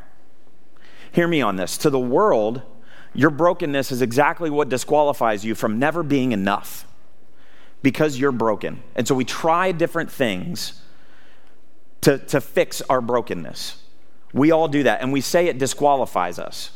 Hear 1.12 1.28
me 1.28 1.42
on 1.42 1.56
this. 1.56 1.78
To 1.80 1.90
the 1.90 2.00
world, 2.00 2.62
your 3.14 3.30
brokenness 3.30 3.92
is 3.92 4.02
exactly 4.02 4.50
what 4.50 4.70
disqualifies 4.70 5.46
you 5.46 5.56
from 5.56 5.80
never 5.80 6.04
being 6.04 6.32
enough 6.32 6.88
because 7.82 8.18
you're 8.18 8.32
broken. 8.32 8.82
And 8.96 9.08
so 9.08 9.14
we 9.14 9.26
try 9.26 9.72
different 9.72 10.12
things 10.12 10.82
to, 12.02 12.18
to 12.18 12.42
fix 12.42 12.82
our 12.84 13.02
brokenness. 13.02 13.78
We 14.34 14.52
all 14.52 14.68
do 14.68 14.84
that, 14.84 15.02
and 15.02 15.14
we 15.14 15.22
say 15.22 15.48
it 15.48 15.60
disqualifies 15.60 16.40
us 16.40 16.72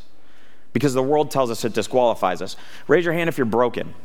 because 0.73 0.93
the 0.93 1.01
world 1.01 1.31
tells 1.31 1.49
us 1.49 1.65
it 1.65 1.73
disqualifies 1.73 2.41
us. 2.41 2.55
Raise 2.87 3.03
your 3.03 3.13
hand 3.13 3.29
if 3.29 3.37
you're 3.37 3.45
broken. 3.45 3.95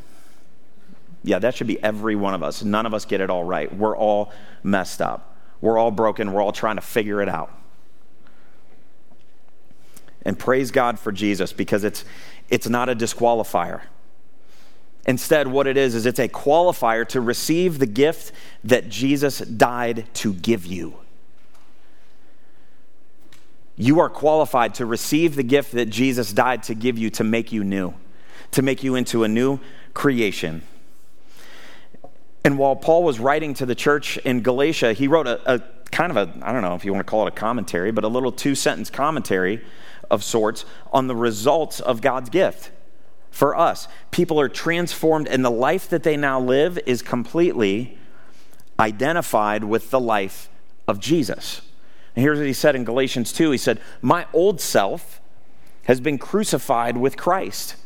Yeah, 1.25 1.39
that 1.39 1.55
should 1.55 1.67
be 1.67 1.83
every 1.83 2.17
one 2.17 2.35
of 2.35 2.43
us. 2.43 2.63
None 2.65 2.87
of 2.87 2.95
us 2.95 3.05
get 3.05 3.21
it 3.21 3.31
all 3.31 3.45
right. 3.45 3.73
We're 3.75 3.97
all 3.97 4.33
messed 4.63 5.01
up. 5.01 5.37
We're 5.61 5.79
all 5.79 5.91
broken. 5.91 6.33
We're 6.33 6.43
all 6.43 6.53
trying 6.53 6.77
to 6.77 6.83
figure 6.83 7.23
it 7.23 7.29
out. 7.29 7.51
And 10.25 10.39
praise 10.39 10.71
God 10.71 10.99
for 10.99 11.13
Jesus 11.13 11.53
because 11.53 11.85
it's, 11.85 12.05
it's 12.49 12.69
not 12.69 12.89
a 12.89 12.95
disqualifier. 12.95 13.83
Instead, 15.07 15.49
what 15.49 15.67
it 15.67 15.77
is, 15.77 15.95
is 15.95 16.07
it's 16.07 16.21
a 16.21 16.29
qualifier 16.29 17.07
to 17.09 17.21
receive 17.21 17.79
the 17.79 17.87
gift 17.87 18.33
that 18.63 18.89
Jesus 18.89 19.39
died 19.39 20.07
to 20.15 20.33
give 20.33 20.65
you. 20.65 20.95
You 23.77 23.99
are 23.99 24.09
qualified 24.09 24.75
to 24.75 24.87
receive 24.87 25.35
the 25.35 25.43
gift 25.43 25.73
that 25.73 25.87
Jesus 25.87 26.33
died 26.33 26.63
to 26.65 26.75
give 26.75 26.99
you 26.99 27.11
to 27.11 27.25
make 27.25 27.53
you 27.53 27.65
new, 27.65 27.95
to 28.53 28.63
make 28.63 28.85
you 28.85 28.95
into 28.95 29.25
a 29.25 29.29
new 29.29 29.59
creation. 29.93 30.63
And 32.45 32.59
while 32.59 32.75
Paul 32.75 33.05
was 33.05 33.21
writing 33.21 33.55
to 33.55 33.67
the 33.67 33.75
church 33.75 34.17
in 34.19 34.43
Galatia, 34.43 34.93
he 34.95 35.07
wrote 35.07 35.27
a, 35.27 35.55
a 35.55 35.63
kind 35.91 36.11
of 36.11 36.17
a, 36.17 36.45
I 36.45 36.53
don't 36.53 36.63
know 36.63 36.75
if 36.75 36.85
you 36.85 36.93
want 36.93 37.07
to 37.07 37.11
call 37.11 37.27
it 37.27 37.29
a 37.29 37.37
commentary, 37.37 37.93
but 37.93 38.05
a 38.05 38.09
little 38.09 38.33
two 38.33 38.55
sentence 38.55 38.91
commentary 38.91 39.65
of 40.11 40.25
sorts 40.25 40.65
on 40.93 41.07
the 41.07 41.15
results 41.15 41.81
of 41.81 42.01
God's 42.01 42.31
gift 42.31 42.71
for 43.31 43.57
us. 43.57 43.89
People 44.11 44.41
are 44.41 44.49
transformed, 44.49 45.29
and 45.29 45.45
the 45.45 45.51
life 45.51 45.89
that 45.89 46.03
they 46.03 46.17
now 46.17 46.41
live 46.41 46.79
is 46.87 47.01
completely 47.03 47.99
identified 48.79 49.65
with 49.65 49.91
the 49.91 50.01
life 50.01 50.49
of 50.89 50.99
Jesus. 50.99 51.63
And 52.15 52.23
here's 52.23 52.39
what 52.39 52.47
he 52.47 52.53
said 52.53 52.77
in 52.77 52.85
Galatians 52.85 53.33
2 53.33 53.51
He 53.51 53.59
said, 53.59 53.81
My 54.01 54.27
old 54.33 54.61
self 54.61 55.21
has 55.85 56.01
been 56.01 56.19
crucified 56.19 56.97
with 56.97 57.17
Christ. 57.17 57.77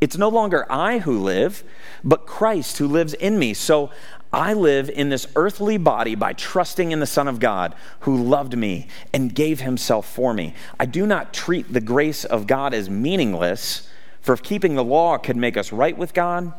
It's 0.00 0.16
no 0.16 0.28
longer 0.28 0.64
I 0.70 0.98
who 0.98 1.18
live, 1.18 1.64
but 2.04 2.26
Christ 2.26 2.78
who 2.78 2.86
lives 2.86 3.14
in 3.14 3.38
me. 3.38 3.52
So 3.52 3.90
I 4.32 4.52
live 4.52 4.88
in 4.90 5.08
this 5.08 5.26
earthly 5.34 5.76
body 5.76 6.14
by 6.14 6.34
trusting 6.34 6.92
in 6.92 7.00
the 7.00 7.06
Son 7.06 7.26
of 7.26 7.40
God 7.40 7.74
who 8.00 8.16
loved 8.16 8.56
me 8.56 8.86
and 9.12 9.34
gave 9.34 9.60
himself 9.60 10.08
for 10.08 10.32
me. 10.32 10.54
I 10.78 10.86
do 10.86 11.06
not 11.06 11.32
treat 11.32 11.72
the 11.72 11.80
grace 11.80 12.24
of 12.24 12.46
God 12.46 12.74
as 12.74 12.88
meaningless, 12.88 13.88
for 14.20 14.32
if 14.32 14.42
keeping 14.42 14.76
the 14.76 14.84
law 14.84 15.18
could 15.18 15.36
make 15.36 15.56
us 15.56 15.72
right 15.72 15.96
with 15.96 16.14
God, 16.14 16.52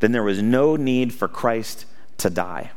then 0.00 0.12
there 0.12 0.22
was 0.22 0.42
no 0.42 0.76
need 0.76 1.12
for 1.12 1.26
Christ 1.26 1.86
to 2.18 2.30
die. 2.30 2.70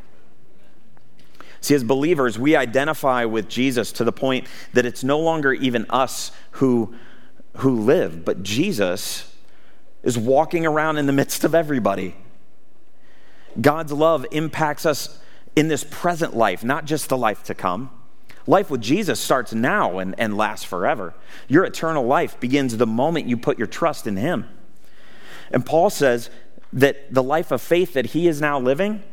See, 1.61 1.75
as 1.75 1.83
believers, 1.83 2.39
we 2.39 2.55
identify 2.55 3.25
with 3.25 3.49
Jesus 3.49 3.91
to 3.93 4.05
the 4.05 4.13
point 4.13 4.47
that 4.73 4.85
it's 4.85 5.03
no 5.03 5.19
longer 5.19 5.51
even 5.53 5.85
us 5.89 6.31
who, 6.51 6.95
who 7.57 7.81
live, 7.81 8.23
but 8.23 8.41
Jesus 8.41 9.28
is 10.03 10.17
walking 10.17 10.65
around 10.65 10.97
in 10.97 11.05
the 11.05 11.13
midst 11.13 11.43
of 11.43 11.53
everybody. 11.53 12.15
God's 13.59 13.91
love 13.91 14.25
impacts 14.31 14.85
us 14.85 15.19
in 15.55 15.67
this 15.67 15.83
present 15.83 16.35
life, 16.35 16.63
not 16.63 16.85
just 16.85 17.09
the 17.09 17.17
life 17.17 17.43
to 17.43 17.55
come. 17.55 17.89
Life 18.47 18.69
with 18.69 18.81
Jesus 18.81 19.19
starts 19.19 19.53
now 19.53 19.99
and, 19.99 20.15
and 20.17 20.37
lasts 20.37 20.65
forever. 20.65 21.13
Your 21.47 21.65
eternal 21.65 22.05
life 22.05 22.39
begins 22.39 22.77
the 22.77 22.87
moment 22.87 23.27
you 23.27 23.37
put 23.37 23.57
your 23.57 23.67
trust 23.67 24.07
in 24.07 24.15
Him. 24.15 24.47
And 25.51 25.65
Paul 25.65 25.89
says 25.89 26.29
that 26.71 27.13
the 27.13 27.23
life 27.23 27.51
of 27.51 27.61
faith 27.61 27.93
that 27.93 28.07
he 28.07 28.27
is 28.27 28.41
now 28.41 28.59
living, 28.59 29.03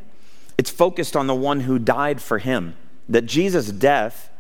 it's 0.59 0.71
focused 0.71 1.17
on 1.17 1.27
the 1.27 1.35
one 1.35 1.61
who 1.61 1.79
died 1.79 2.21
for 2.21 2.39
him. 2.39 2.77
That 3.09 3.27
Jesus' 3.27 3.71
death, 3.71 4.31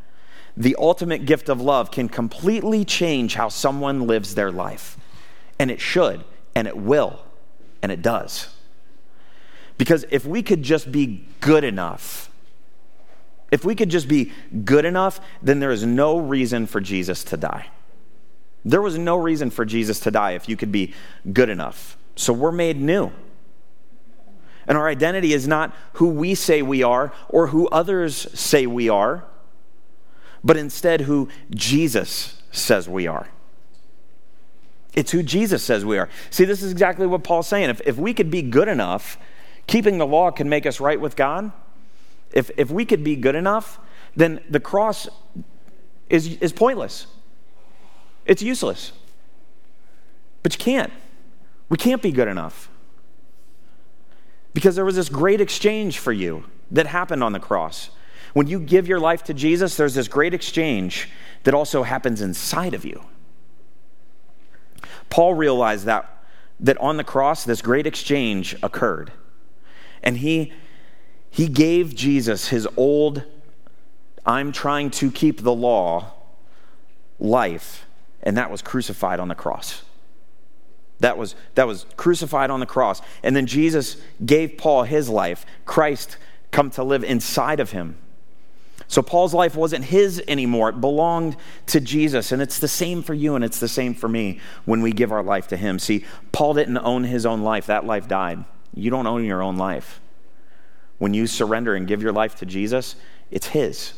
the 0.56 0.76
ultimate 0.78 1.24
gift 1.24 1.48
of 1.48 1.60
love, 1.60 1.90
can 1.90 2.08
completely 2.08 2.84
change 2.84 3.34
how 3.34 3.48
someone 3.48 4.06
lives 4.06 4.34
their 4.34 4.50
life. 4.50 4.98
And 5.58 5.70
it 5.70 5.80
should 5.80 6.24
and 6.56 6.66
it 6.66 6.76
will, 6.76 7.20
and 7.82 7.92
it 7.92 8.00
does. 8.00 8.48
Because 9.76 10.06
if 10.10 10.24
we 10.24 10.42
could 10.42 10.62
just 10.62 10.90
be 10.90 11.28
good 11.40 11.64
enough, 11.64 12.30
if 13.50 13.62
we 13.62 13.74
could 13.74 13.90
just 13.90 14.08
be 14.08 14.32
good 14.64 14.86
enough, 14.86 15.20
then 15.42 15.60
there 15.60 15.70
is 15.70 15.84
no 15.84 16.18
reason 16.18 16.66
for 16.66 16.80
Jesus 16.80 17.22
to 17.24 17.36
die. 17.36 17.66
There 18.64 18.80
was 18.80 18.96
no 18.96 19.16
reason 19.16 19.50
for 19.50 19.66
Jesus 19.66 20.00
to 20.00 20.10
die 20.10 20.32
if 20.32 20.48
you 20.48 20.56
could 20.56 20.72
be 20.72 20.94
good 21.30 21.50
enough. 21.50 21.98
So 22.16 22.32
we're 22.32 22.52
made 22.52 22.80
new. 22.80 23.12
And 24.66 24.78
our 24.78 24.88
identity 24.88 25.34
is 25.34 25.46
not 25.46 25.76
who 25.92 26.08
we 26.08 26.34
say 26.34 26.62
we 26.62 26.82
are 26.82 27.12
or 27.28 27.48
who 27.48 27.68
others 27.68 28.26
say 28.32 28.66
we 28.66 28.88
are, 28.88 29.24
but 30.42 30.56
instead 30.56 31.02
who 31.02 31.28
Jesus 31.50 32.40
says 32.50 32.88
we 32.88 33.06
are. 33.06 33.28
It's 34.96 35.12
who 35.12 35.22
Jesus 35.22 35.62
says 35.62 35.84
we 35.84 35.98
are. 35.98 36.08
See, 36.30 36.46
this 36.46 36.62
is 36.62 36.72
exactly 36.72 37.06
what 37.06 37.22
Paul's 37.22 37.46
saying. 37.46 37.68
If, 37.68 37.82
if 37.84 37.98
we 37.98 38.14
could 38.14 38.30
be 38.30 38.40
good 38.40 38.66
enough, 38.66 39.18
keeping 39.66 39.98
the 39.98 40.06
law 40.06 40.30
can 40.30 40.48
make 40.48 40.64
us 40.64 40.80
right 40.80 40.98
with 40.98 41.14
God. 41.14 41.52
If, 42.32 42.50
if 42.56 42.70
we 42.70 42.86
could 42.86 43.04
be 43.04 43.14
good 43.14 43.34
enough, 43.34 43.78
then 44.16 44.40
the 44.48 44.58
cross 44.58 45.06
is, 46.08 46.38
is 46.38 46.52
pointless. 46.52 47.06
It's 48.24 48.42
useless. 48.42 48.92
But 50.42 50.54
you 50.54 50.58
can't. 50.58 50.92
We 51.68 51.76
can't 51.76 52.00
be 52.00 52.10
good 52.10 52.28
enough. 52.28 52.70
Because 54.54 54.76
there 54.76 54.84
was 54.84 54.96
this 54.96 55.10
great 55.10 55.42
exchange 55.42 55.98
for 55.98 56.12
you 56.12 56.44
that 56.70 56.86
happened 56.86 57.22
on 57.22 57.32
the 57.32 57.40
cross. 57.40 57.90
When 58.32 58.46
you 58.46 58.58
give 58.60 58.88
your 58.88 58.98
life 58.98 59.22
to 59.24 59.34
Jesus, 59.34 59.76
there's 59.76 59.94
this 59.94 60.08
great 60.08 60.32
exchange 60.32 61.08
that 61.44 61.52
also 61.52 61.82
happens 61.82 62.22
inside 62.22 62.72
of 62.72 62.84
you. 62.84 63.04
Paul 65.10 65.34
realized 65.34 65.84
that, 65.86 66.24
that 66.60 66.78
on 66.78 66.96
the 66.96 67.04
cross, 67.04 67.44
this 67.44 67.62
great 67.62 67.86
exchange 67.86 68.56
occurred. 68.62 69.12
And 70.02 70.18
he, 70.18 70.52
he 71.30 71.48
gave 71.48 71.94
Jesus 71.94 72.48
his 72.48 72.68
old, 72.76 73.24
I'm 74.24 74.52
trying 74.52 74.90
to 74.92 75.10
keep 75.10 75.42
the 75.42 75.54
law 75.54 76.12
life. 77.18 77.86
and 78.22 78.36
that 78.36 78.50
was 78.50 78.60
crucified 78.60 79.20
on 79.20 79.28
the 79.28 79.34
cross. 79.34 79.82
That 81.00 81.18
was, 81.18 81.34
that 81.54 81.66
was 81.66 81.86
crucified 81.96 82.50
on 82.50 82.60
the 82.60 82.66
cross. 82.66 83.02
And 83.22 83.36
then 83.36 83.46
Jesus 83.46 83.98
gave 84.24 84.56
Paul 84.56 84.84
his 84.84 85.08
life. 85.08 85.44
Christ 85.64 86.16
come 86.50 86.70
to 86.70 86.82
live 86.82 87.04
inside 87.04 87.60
of 87.60 87.72
him. 87.72 87.96
So 88.88 89.02
Paul's 89.02 89.34
life 89.34 89.56
wasn't 89.56 89.84
his 89.84 90.22
anymore. 90.28 90.68
It 90.68 90.80
belonged 90.80 91.36
to 91.66 91.80
Jesus. 91.80 92.32
And 92.32 92.40
it's 92.40 92.58
the 92.58 92.68
same 92.68 93.02
for 93.02 93.14
you 93.14 93.34
and 93.34 93.44
it's 93.44 93.58
the 93.58 93.68
same 93.68 93.94
for 93.94 94.08
me 94.08 94.40
when 94.64 94.80
we 94.80 94.92
give 94.92 95.12
our 95.12 95.22
life 95.22 95.48
to 95.48 95.56
him. 95.56 95.78
See, 95.78 96.04
Paul 96.32 96.54
didn't 96.54 96.78
own 96.78 97.04
his 97.04 97.26
own 97.26 97.42
life, 97.42 97.66
that 97.66 97.84
life 97.84 98.06
died. 98.06 98.44
You 98.74 98.90
don't 98.90 99.06
own 99.06 99.24
your 99.24 99.42
own 99.42 99.56
life. 99.56 100.00
When 100.98 101.14
you 101.14 101.26
surrender 101.26 101.74
and 101.74 101.86
give 101.86 102.02
your 102.02 102.12
life 102.12 102.36
to 102.36 102.46
Jesus, 102.46 102.96
it's 103.30 103.48
his. 103.48 103.94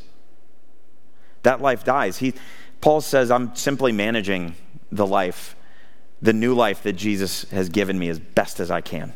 That 1.43 1.61
life 1.61 1.85
dies. 1.85 2.19
He, 2.19 2.35
Paul 2.81 3.01
says, 3.01 3.31
I'm 3.31 3.55
simply 3.55 3.93
managing 3.93 4.55
the 4.91 5.07
life, 5.07 5.55
the 6.23 6.33
new 6.33 6.55
life 6.55 6.83
that 6.85 6.95
Jesus 6.95 7.49
has 7.51 7.69
given 7.69 7.99
me 7.99 8.09
as 8.09 8.19
best 8.19 8.59
as 8.59 8.71
I 8.71 8.81
can 8.81 9.13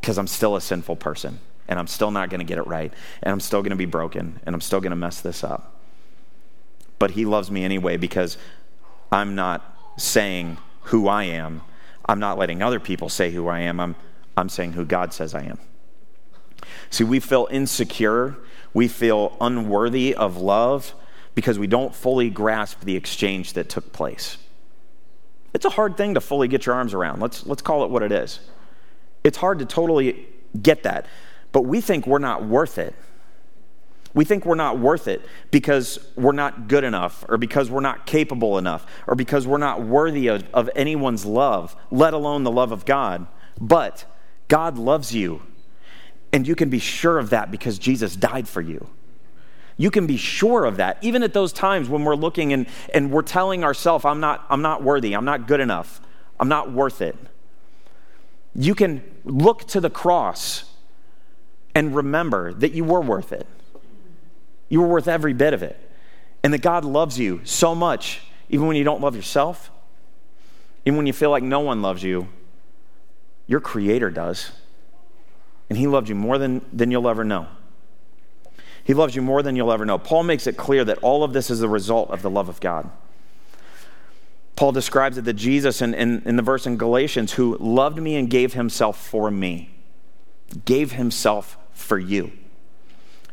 because 0.00 0.18
I'm 0.18 0.26
still 0.26 0.56
a 0.56 0.60
sinful 0.60 0.96
person 0.96 1.38
and 1.68 1.78
I'm 1.78 1.86
still 1.86 2.10
not 2.10 2.30
going 2.30 2.40
to 2.40 2.46
get 2.46 2.58
it 2.58 2.66
right, 2.66 2.92
and 3.22 3.32
I'm 3.32 3.40
still 3.40 3.60
going 3.62 3.70
to 3.70 3.76
be 3.76 3.86
broken, 3.86 4.40
and 4.44 4.54
I'm 4.54 4.60
still 4.60 4.80
going 4.80 4.90
to 4.90 4.96
mess 4.96 5.20
this 5.20 5.44
up. 5.44 5.74
But 6.98 7.12
He 7.12 7.24
loves 7.24 7.50
me 7.50 7.64
anyway 7.64 7.96
because 7.96 8.38
I'm 9.12 9.34
not 9.34 9.76
saying 9.96 10.58
who 10.82 11.08
I 11.08 11.24
am. 11.24 11.62
I'm 12.06 12.20
not 12.20 12.38
letting 12.38 12.62
other 12.62 12.80
people 12.80 13.08
say 13.08 13.30
who 13.30 13.48
I 13.48 13.60
am. 13.60 13.80
I'm, 13.80 13.96
I'm 14.36 14.48
saying 14.48 14.72
who 14.72 14.84
God 14.84 15.12
says 15.12 15.34
I 15.34 15.42
am. 15.42 15.58
See, 16.90 17.04
we 17.04 17.20
feel 17.20 17.48
insecure, 17.50 18.36
we 18.72 18.88
feel 18.88 19.36
unworthy 19.40 20.14
of 20.14 20.36
love 20.36 20.94
because 21.34 21.58
we 21.58 21.66
don't 21.66 21.94
fully 21.94 22.30
grasp 22.30 22.80
the 22.80 22.96
exchange 22.96 23.52
that 23.52 23.68
took 23.68 23.92
place. 23.92 24.38
It's 25.54 25.64
a 25.64 25.70
hard 25.70 25.96
thing 25.96 26.14
to 26.14 26.20
fully 26.20 26.48
get 26.48 26.66
your 26.66 26.74
arms 26.74 26.94
around. 26.94 27.20
Let's, 27.20 27.46
let's 27.46 27.62
call 27.62 27.84
it 27.84 27.90
what 27.90 28.02
it 28.02 28.12
is. 28.12 28.40
It's 29.24 29.36
hard 29.36 29.58
to 29.60 29.64
totally 29.64 30.26
get 30.60 30.82
that. 30.82 31.06
But 31.52 31.62
we 31.62 31.80
think 31.80 32.06
we're 32.06 32.18
not 32.18 32.44
worth 32.44 32.78
it. 32.78 32.94
We 34.14 34.24
think 34.24 34.44
we're 34.44 34.54
not 34.54 34.78
worth 34.78 35.06
it 35.06 35.22
because 35.50 35.98
we're 36.16 36.32
not 36.32 36.66
good 36.66 36.82
enough, 36.82 37.24
or 37.28 37.36
because 37.36 37.70
we're 37.70 37.80
not 37.80 38.06
capable 38.06 38.58
enough, 38.58 38.86
or 39.06 39.14
because 39.14 39.46
we're 39.46 39.58
not 39.58 39.82
worthy 39.82 40.28
of, 40.28 40.44
of 40.52 40.70
anyone's 40.74 41.24
love, 41.24 41.76
let 41.90 42.14
alone 42.14 42.42
the 42.42 42.50
love 42.50 42.72
of 42.72 42.84
God. 42.84 43.26
But 43.60 44.04
God 44.48 44.78
loves 44.78 45.14
you, 45.14 45.42
and 46.32 46.48
you 46.48 46.54
can 46.54 46.70
be 46.70 46.78
sure 46.78 47.18
of 47.18 47.30
that 47.30 47.50
because 47.50 47.78
Jesus 47.78 48.16
died 48.16 48.48
for 48.48 48.60
you. 48.60 48.88
You 49.76 49.90
can 49.90 50.06
be 50.06 50.16
sure 50.16 50.64
of 50.64 50.78
that, 50.78 50.98
even 51.02 51.22
at 51.22 51.32
those 51.32 51.52
times 51.52 51.88
when 51.88 52.04
we're 52.04 52.16
looking 52.16 52.52
and, 52.52 52.66
and 52.92 53.12
we're 53.12 53.22
telling 53.22 53.62
ourselves, 53.62 54.04
I'm 54.04 54.18
not, 54.20 54.44
I'm 54.50 54.62
not 54.62 54.82
worthy, 54.82 55.14
I'm 55.14 55.24
not 55.24 55.46
good 55.46 55.60
enough, 55.60 56.00
I'm 56.40 56.48
not 56.48 56.72
worth 56.72 57.00
it. 57.00 57.16
You 58.54 58.74
can 58.74 59.04
look 59.24 59.68
to 59.68 59.80
the 59.80 59.90
cross 59.90 60.67
and 61.74 61.94
remember 61.94 62.52
that 62.54 62.72
you 62.72 62.84
were 62.84 63.00
worth 63.00 63.32
it. 63.32 63.46
You 64.68 64.80
were 64.80 64.88
worth 64.88 65.08
every 65.08 65.32
bit 65.32 65.54
of 65.54 65.62
it. 65.62 65.78
And 66.42 66.52
that 66.52 66.62
God 66.62 66.84
loves 66.84 67.18
you 67.18 67.40
so 67.44 67.74
much, 67.74 68.20
even 68.48 68.66
when 68.66 68.76
you 68.76 68.84
don't 68.84 69.00
love 69.00 69.16
yourself, 69.16 69.70
even 70.84 70.96
when 70.96 71.06
you 71.06 71.12
feel 71.12 71.30
like 71.30 71.42
no 71.42 71.60
one 71.60 71.82
loves 71.82 72.02
you, 72.02 72.28
your 73.46 73.60
Creator 73.60 74.10
does. 74.10 74.52
And 75.68 75.78
He 75.78 75.86
loved 75.86 76.08
you 76.08 76.14
more 76.14 76.38
than, 76.38 76.64
than 76.72 76.90
you'll 76.90 77.08
ever 77.08 77.24
know. 77.24 77.48
He 78.84 78.94
loves 78.94 79.14
you 79.14 79.20
more 79.20 79.42
than 79.42 79.54
you'll 79.56 79.72
ever 79.72 79.84
know. 79.84 79.98
Paul 79.98 80.22
makes 80.22 80.46
it 80.46 80.56
clear 80.56 80.84
that 80.84 80.98
all 80.98 81.22
of 81.22 81.32
this 81.32 81.50
is 81.50 81.60
the 81.60 81.68
result 81.68 82.10
of 82.10 82.22
the 82.22 82.30
love 82.30 82.48
of 82.48 82.60
God. 82.60 82.90
Paul 84.56 84.72
describes 84.72 85.18
it 85.18 85.24
that 85.26 85.34
Jesus, 85.34 85.82
in, 85.82 85.94
in, 85.94 86.22
in 86.24 86.36
the 86.36 86.42
verse 86.42 86.66
in 86.66 86.76
Galatians, 86.76 87.32
who 87.32 87.56
loved 87.60 87.98
me 87.98 88.16
and 88.16 88.30
gave 88.30 88.54
himself 88.54 88.98
for 88.98 89.30
me, 89.30 89.70
gave 90.64 90.92
himself 90.92 91.58
for 91.78 91.98
you. 91.98 92.32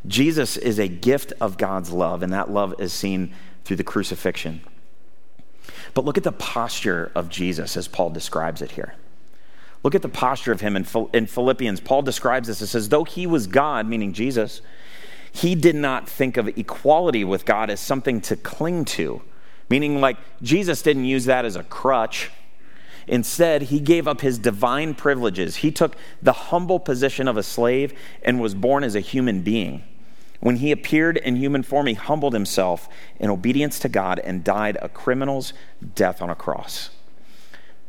Jesus 0.08 0.56
is 0.56 0.80
a 0.80 0.88
gift 0.88 1.34
of 1.42 1.58
God's 1.58 1.92
love, 1.92 2.22
and 2.22 2.32
that 2.32 2.50
love 2.50 2.76
is 2.80 2.94
seen 2.94 3.34
through 3.64 3.78
the 3.78 3.84
crucifixion. 3.84 4.62
But 5.94 6.06
look 6.06 6.18
at 6.18 6.24
the 6.24 6.32
posture 6.32 7.12
of 7.16 7.30
Jesus 7.30 7.76
as 7.76 7.88
Paul 7.88 8.12
describes 8.12 8.62
it 8.62 8.72
here. 8.72 8.94
Look 9.84 9.96
at 9.96 10.04
the 10.04 10.10
posture 10.10 10.52
of 10.52 10.62
him 10.62 10.76
in, 10.76 10.84
Philippians. 11.26 11.80
Paul 11.80 12.04
describes 12.04 12.48
this. 12.48 12.62
It 12.62 12.68
says, 12.68 12.90
Though 12.90 13.04
he 13.04 13.26
was 13.26 13.48
God, 13.48 13.88
meaning 13.88 14.14
Jesus, 14.14 14.62
he 15.32 15.56
did 15.56 15.76
not 15.76 16.08
think 16.08 16.38
of 16.38 16.48
equality 16.48 17.24
with 17.24 17.46
God 17.46 17.70
as 17.70 17.80
something 17.80 18.22
to 18.22 18.36
cling 18.36 18.86
to, 18.86 19.22
meaning 19.70 20.00
like 20.00 20.18
Jesus 20.42 20.82
didn't 20.82 21.06
use 21.06 21.26
that 21.26 21.46
as 21.46 21.56
a 21.56 21.64
crutch 21.64 22.32
Instead, 23.08 23.64
he 23.64 23.80
gave 23.80 24.08
up 24.08 24.22
his 24.22 24.40
divine 24.40 24.96
privileges. 24.96 25.58
He 25.58 25.72
took 25.72 25.96
the 26.22 26.34
humble 26.34 26.80
position 26.80 27.28
of 27.28 27.38
a 27.38 27.44
slave 27.44 27.94
and 28.24 28.40
was 28.40 28.56
born 28.56 28.84
as 28.84 28.96
a 28.96 29.00
human 29.00 29.42
being. 29.42 29.84
When 30.40 30.58
he 30.58 30.72
appeared 30.72 31.18
in 31.18 31.38
human 31.38 31.64
form, 31.64 31.88
he 31.88 31.94
humbled 31.94 32.34
himself 32.34 32.90
in 33.20 33.30
obedience 33.30 33.80
to 33.80 33.90
God 33.90 34.20
and 34.20 34.44
died 34.44 34.78
a 34.82 34.90
criminal's 34.90 35.54
death 35.96 36.22
on 36.22 36.30
a 36.30 36.36
cross. 36.36 36.90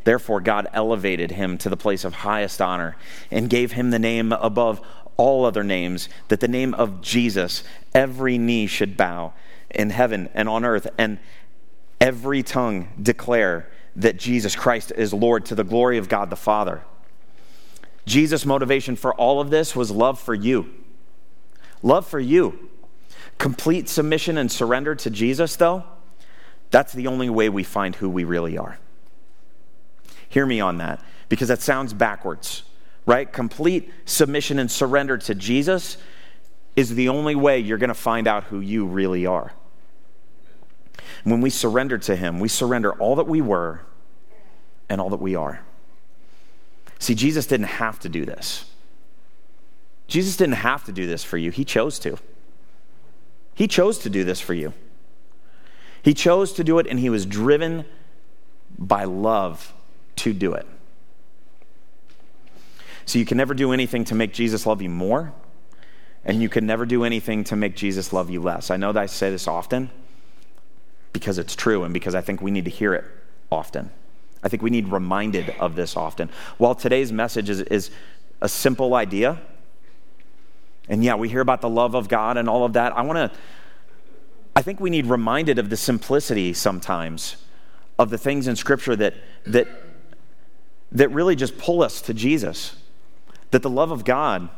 Therefore, 0.04 0.40
God 0.40 0.68
elevated 0.72 1.32
him 1.32 1.58
to 1.58 1.68
the 1.68 1.76
place 1.76 2.04
of 2.04 2.14
highest 2.14 2.62
honor 2.62 2.96
and 3.30 3.50
gave 3.50 3.72
him 3.72 3.90
the 3.90 3.98
name 3.98 4.32
above 4.32 4.80
all 5.16 5.44
other 5.44 5.64
names, 5.64 6.08
that 6.28 6.40
the 6.40 6.48
name 6.48 6.74
of 6.74 7.00
Jesus 7.00 7.64
every 7.94 8.38
knee 8.38 8.66
should 8.66 8.96
bow 8.96 9.32
in 9.70 9.90
heaven 9.90 10.28
and 10.34 10.48
on 10.48 10.64
earth, 10.64 10.86
and 10.96 11.18
every 12.00 12.42
tongue 12.42 12.88
declare 13.02 13.68
that 13.96 14.18
Jesus 14.18 14.54
Christ 14.54 14.92
is 14.94 15.12
Lord 15.12 15.46
to 15.46 15.54
the 15.54 15.64
glory 15.64 15.98
of 15.98 16.08
God 16.08 16.30
the 16.30 16.36
Father. 16.36 16.82
Jesus' 18.04 18.46
motivation 18.46 18.94
for 18.94 19.14
all 19.14 19.40
of 19.40 19.50
this 19.50 19.74
was 19.74 19.90
love 19.90 20.20
for 20.20 20.34
you. 20.34 20.72
Love 21.82 22.06
for 22.06 22.20
you. 22.20 22.68
Complete 23.38 23.88
submission 23.88 24.38
and 24.38 24.50
surrender 24.50 24.94
to 24.94 25.10
Jesus, 25.10 25.56
though, 25.56 25.84
that's 26.70 26.92
the 26.92 27.06
only 27.06 27.28
way 27.28 27.48
we 27.48 27.62
find 27.62 27.96
who 27.96 28.08
we 28.08 28.24
really 28.24 28.56
are. 28.56 28.78
Hear 30.28 30.46
me 30.46 30.60
on 30.60 30.78
that, 30.78 31.02
because 31.28 31.48
that 31.48 31.60
sounds 31.60 31.92
backwards, 31.92 32.62
right? 33.06 33.30
Complete 33.30 33.90
submission 34.04 34.58
and 34.58 34.70
surrender 34.70 35.18
to 35.18 35.34
Jesus 35.34 35.96
is 36.74 36.94
the 36.94 37.08
only 37.08 37.34
way 37.34 37.58
you're 37.58 37.78
going 37.78 37.88
to 37.88 37.94
find 37.94 38.26
out 38.26 38.44
who 38.44 38.60
you 38.60 38.84
really 38.84 39.26
are. 39.26 39.52
When 41.24 41.40
we 41.40 41.50
surrender 41.50 41.98
to 41.98 42.16
Him, 42.16 42.40
we 42.40 42.48
surrender 42.48 42.92
all 42.94 43.16
that 43.16 43.26
we 43.26 43.40
were 43.40 43.80
and 44.88 45.00
all 45.00 45.10
that 45.10 45.20
we 45.20 45.34
are. 45.34 45.60
See, 46.98 47.14
Jesus 47.14 47.46
didn't 47.46 47.66
have 47.66 47.98
to 48.00 48.08
do 48.08 48.24
this. 48.24 48.64
Jesus 50.06 50.36
didn't 50.36 50.54
have 50.54 50.84
to 50.84 50.92
do 50.92 51.06
this 51.06 51.24
for 51.24 51.36
you, 51.36 51.50
He 51.50 51.64
chose 51.64 51.98
to. 52.00 52.18
He 53.54 53.66
chose 53.66 53.98
to 53.98 54.10
do 54.10 54.24
this 54.24 54.40
for 54.40 54.54
you. 54.54 54.72
He 56.02 56.14
chose 56.14 56.52
to 56.54 56.64
do 56.64 56.78
it, 56.78 56.86
and 56.86 57.00
He 57.00 57.10
was 57.10 57.26
driven 57.26 57.84
by 58.78 59.04
love 59.04 59.72
to 60.16 60.32
do 60.32 60.52
it. 60.52 60.66
So 63.04 63.18
you 63.18 63.24
can 63.24 63.36
never 63.36 63.54
do 63.54 63.72
anything 63.72 64.04
to 64.06 64.14
make 64.14 64.32
Jesus 64.32 64.66
love 64.66 64.82
you 64.82 64.90
more, 64.90 65.32
and 66.24 66.42
you 66.42 66.48
can 66.48 66.66
never 66.66 66.84
do 66.84 67.04
anything 67.04 67.44
to 67.44 67.56
make 67.56 67.76
Jesus 67.76 68.12
love 68.12 68.30
you 68.30 68.40
less. 68.40 68.70
I 68.70 68.76
know 68.76 68.92
that 68.92 69.00
I 69.00 69.06
say 69.06 69.30
this 69.30 69.48
often 69.48 69.90
because 71.16 71.38
it's 71.38 71.56
true 71.56 71.82
and 71.82 71.94
because 71.94 72.14
I 72.14 72.20
think 72.20 72.42
we 72.42 72.50
need 72.50 72.66
to 72.66 72.70
hear 72.70 72.92
it 72.92 73.04
often. 73.50 73.90
I 74.42 74.48
think 74.50 74.62
we 74.62 74.68
need 74.68 74.88
reminded 74.88 75.48
of 75.58 75.74
this 75.74 75.96
often. 75.96 76.28
While 76.58 76.74
today's 76.74 77.10
message 77.10 77.48
is, 77.48 77.62
is 77.62 77.90
a 78.42 78.50
simple 78.50 78.94
idea, 78.94 79.40
and 80.90 81.02
yeah, 81.02 81.14
we 81.14 81.30
hear 81.30 81.40
about 81.40 81.62
the 81.62 81.70
love 81.70 81.94
of 81.94 82.08
God 82.08 82.36
and 82.36 82.50
all 82.50 82.64
of 82.66 82.74
that, 82.74 82.94
I 82.94 83.00
want 83.00 83.32
to, 83.32 83.38
I 84.54 84.60
think 84.60 84.78
we 84.78 84.90
need 84.90 85.06
reminded 85.06 85.58
of 85.58 85.70
the 85.70 85.76
simplicity 85.76 86.52
sometimes 86.52 87.36
of 87.98 88.10
the 88.10 88.18
things 88.18 88.46
in 88.46 88.56
Scripture 88.56 88.94
that, 88.96 89.14
that, 89.46 89.68
that 90.92 91.08
really 91.08 91.34
just 91.34 91.56
pull 91.56 91.82
us 91.82 92.02
to 92.02 92.12
Jesus. 92.12 92.76
That 93.52 93.62
the 93.62 93.70
love 93.70 93.90
of 93.90 94.04
God 94.04 94.50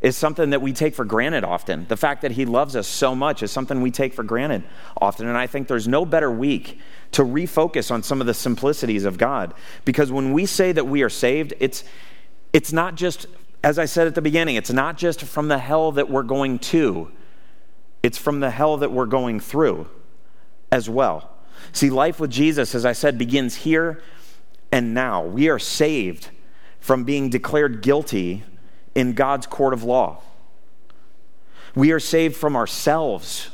is 0.00 0.16
something 0.16 0.50
that 0.50 0.62
we 0.62 0.72
take 0.72 0.94
for 0.94 1.04
granted 1.04 1.42
often. 1.44 1.86
The 1.88 1.96
fact 1.96 2.22
that 2.22 2.32
He 2.32 2.44
loves 2.44 2.76
us 2.76 2.86
so 2.86 3.14
much 3.14 3.42
is 3.42 3.50
something 3.50 3.80
we 3.80 3.90
take 3.90 4.14
for 4.14 4.22
granted 4.22 4.62
often. 5.00 5.26
And 5.26 5.36
I 5.36 5.46
think 5.46 5.66
there's 5.66 5.88
no 5.88 6.04
better 6.04 6.30
week 6.30 6.78
to 7.12 7.22
refocus 7.24 7.90
on 7.90 8.02
some 8.02 8.20
of 8.20 8.26
the 8.26 8.34
simplicities 8.34 9.04
of 9.04 9.18
God. 9.18 9.54
Because 9.84 10.12
when 10.12 10.32
we 10.32 10.46
say 10.46 10.70
that 10.72 10.86
we 10.86 11.02
are 11.02 11.08
saved, 11.08 11.54
it's, 11.58 11.82
it's 12.52 12.72
not 12.72 12.94
just, 12.94 13.26
as 13.64 13.78
I 13.78 13.86
said 13.86 14.06
at 14.06 14.14
the 14.14 14.22
beginning, 14.22 14.54
it's 14.54 14.70
not 14.70 14.96
just 14.98 15.22
from 15.22 15.48
the 15.48 15.58
hell 15.58 15.90
that 15.92 16.08
we're 16.08 16.22
going 16.22 16.60
to, 16.60 17.10
it's 18.02 18.18
from 18.18 18.38
the 18.38 18.50
hell 18.50 18.76
that 18.76 18.92
we're 18.92 19.06
going 19.06 19.40
through 19.40 19.88
as 20.70 20.88
well. 20.88 21.30
See, 21.72 21.90
life 21.90 22.20
with 22.20 22.30
Jesus, 22.30 22.74
as 22.74 22.86
I 22.86 22.92
said, 22.92 23.18
begins 23.18 23.56
here 23.56 24.00
and 24.70 24.94
now. 24.94 25.24
We 25.24 25.48
are 25.48 25.58
saved 25.58 26.30
from 26.78 27.02
being 27.02 27.30
declared 27.30 27.82
guilty 27.82 28.44
in 28.98 29.12
God's 29.12 29.46
court 29.46 29.72
of 29.72 29.84
law. 29.84 30.20
We 31.76 31.92
are 31.92 32.00
saved 32.00 32.34
from 32.34 32.56
ourselves. 32.56 33.50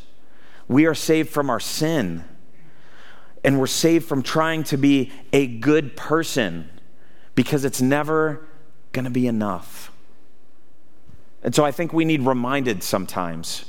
We 0.68 0.86
are 0.86 0.94
saved 0.94 1.28
from 1.28 1.50
our 1.50 1.60
sin. 1.60 2.24
And 3.44 3.60
we're 3.60 3.66
saved 3.66 4.06
from 4.06 4.22
trying 4.22 4.64
to 4.64 4.78
be 4.78 5.12
a 5.34 5.46
good 5.46 5.98
person 5.98 6.70
because 7.34 7.66
it's 7.66 7.82
never 7.82 8.48
going 8.92 9.04
to 9.04 9.10
be 9.10 9.26
enough. 9.26 9.92
And 11.42 11.54
so 11.54 11.62
I 11.62 11.72
think 11.72 11.92
we 11.92 12.06
need 12.06 12.22
reminded 12.22 12.82
sometimes, 12.82 13.66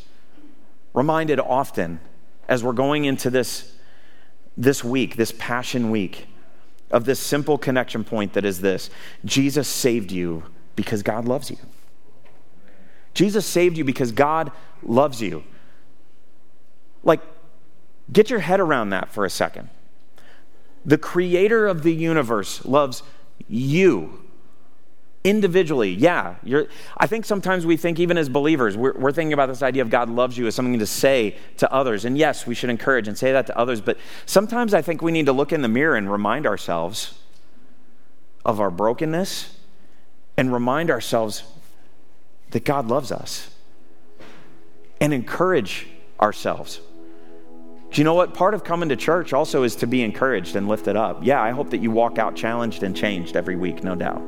reminded 0.93 1.41
often 1.41 1.99
as 2.47 2.63
we're 2.63 2.71
going 2.71 3.03
into 3.03 3.29
this, 3.29 3.73
this 4.55 4.81
week, 4.81 5.17
this 5.17 5.33
Passion 5.37 5.91
Week, 5.91 6.27
of 6.89 7.03
this 7.03 7.19
simple 7.19 7.57
connection 7.57 8.05
point 8.05 8.31
that 8.31 8.45
is 8.45 8.61
this 8.61 8.89
Jesus 9.25 9.67
saved 9.67 10.13
you 10.13 10.43
because 10.75 11.03
God 11.03 11.25
loves 11.25 11.49
you. 11.49 11.57
Jesus 13.13 13.45
saved 13.45 13.77
you 13.77 13.83
because 13.83 14.11
God 14.11 14.51
loves 14.83 15.21
you. 15.21 15.43
Like, 17.03 17.21
get 18.11 18.29
your 18.29 18.39
head 18.39 18.59
around 18.59 18.89
that 18.89 19.09
for 19.09 19.25
a 19.25 19.29
second. 19.29 19.69
The 20.85 20.97
creator 20.97 21.65
of 21.65 21.83
the 21.83 21.93
universe 21.93 22.65
loves 22.65 23.03
you 23.47 24.25
individually. 25.23 25.89
Yeah, 25.89 26.35
I 26.97 27.07
think 27.07 27.25
sometimes 27.25 27.65
we 27.65 27.77
think, 27.77 27.99
even 27.99 28.17
as 28.17 28.29
believers, 28.29 28.77
we're, 28.77 28.93
we're 28.93 29.11
thinking 29.11 29.33
about 29.33 29.47
this 29.47 29.63
idea 29.63 29.81
of 29.81 29.89
God 29.89 30.09
loves 30.09 30.37
you 30.37 30.45
as 30.45 30.53
something 30.53 30.77
to 30.77 30.85
say 30.85 31.37
to 31.57 31.71
others. 31.73 32.05
And 32.05 32.17
yes, 32.17 32.45
we 32.45 32.53
should 32.53 32.69
encourage 32.69 33.07
and 33.07 33.17
say 33.17 33.31
that 33.31 33.47
to 33.47 33.57
others. 33.57 33.81
But 33.81 33.97
sometimes 34.25 34.73
I 34.73 34.83
think 34.83 35.01
we 35.01 35.11
need 35.11 35.25
to 35.25 35.33
look 35.33 35.51
in 35.51 35.63
the 35.63 35.67
mirror 35.67 35.95
and 35.95 36.11
remind 36.11 36.45
ourselves 36.45 37.17
of 38.45 38.59
our 38.59 38.69
brokenness 38.69 39.54
and 40.37 40.51
remind 40.51 40.91
ourselves 40.91 41.43
that 42.51 42.65
God 42.65 42.87
loves 42.87 43.11
us 43.11 43.49
and 44.99 45.13
encourage 45.13 45.87
ourselves. 46.19 46.79
Do 47.91 48.01
you 48.01 48.03
know 48.03 48.13
what? 48.13 48.33
Part 48.33 48.53
of 48.53 48.63
coming 48.63 48.89
to 48.89 48.95
church 48.95 49.31
also 49.33 49.63
is 49.63 49.75
to 49.77 49.87
be 49.87 50.01
encouraged 50.01 50.55
and 50.55 50.67
lifted 50.67 50.95
up. 50.95 51.23
Yeah, 51.23 51.41
I 51.41 51.51
hope 51.51 51.69
that 51.69 51.77
you 51.77 51.91
walk 51.91 52.17
out 52.17 52.35
challenged 52.35 52.83
and 52.83 52.95
changed 52.95 53.37
every 53.37 53.55
week, 53.55 53.83
no 53.83 53.95
doubt. 53.95 54.21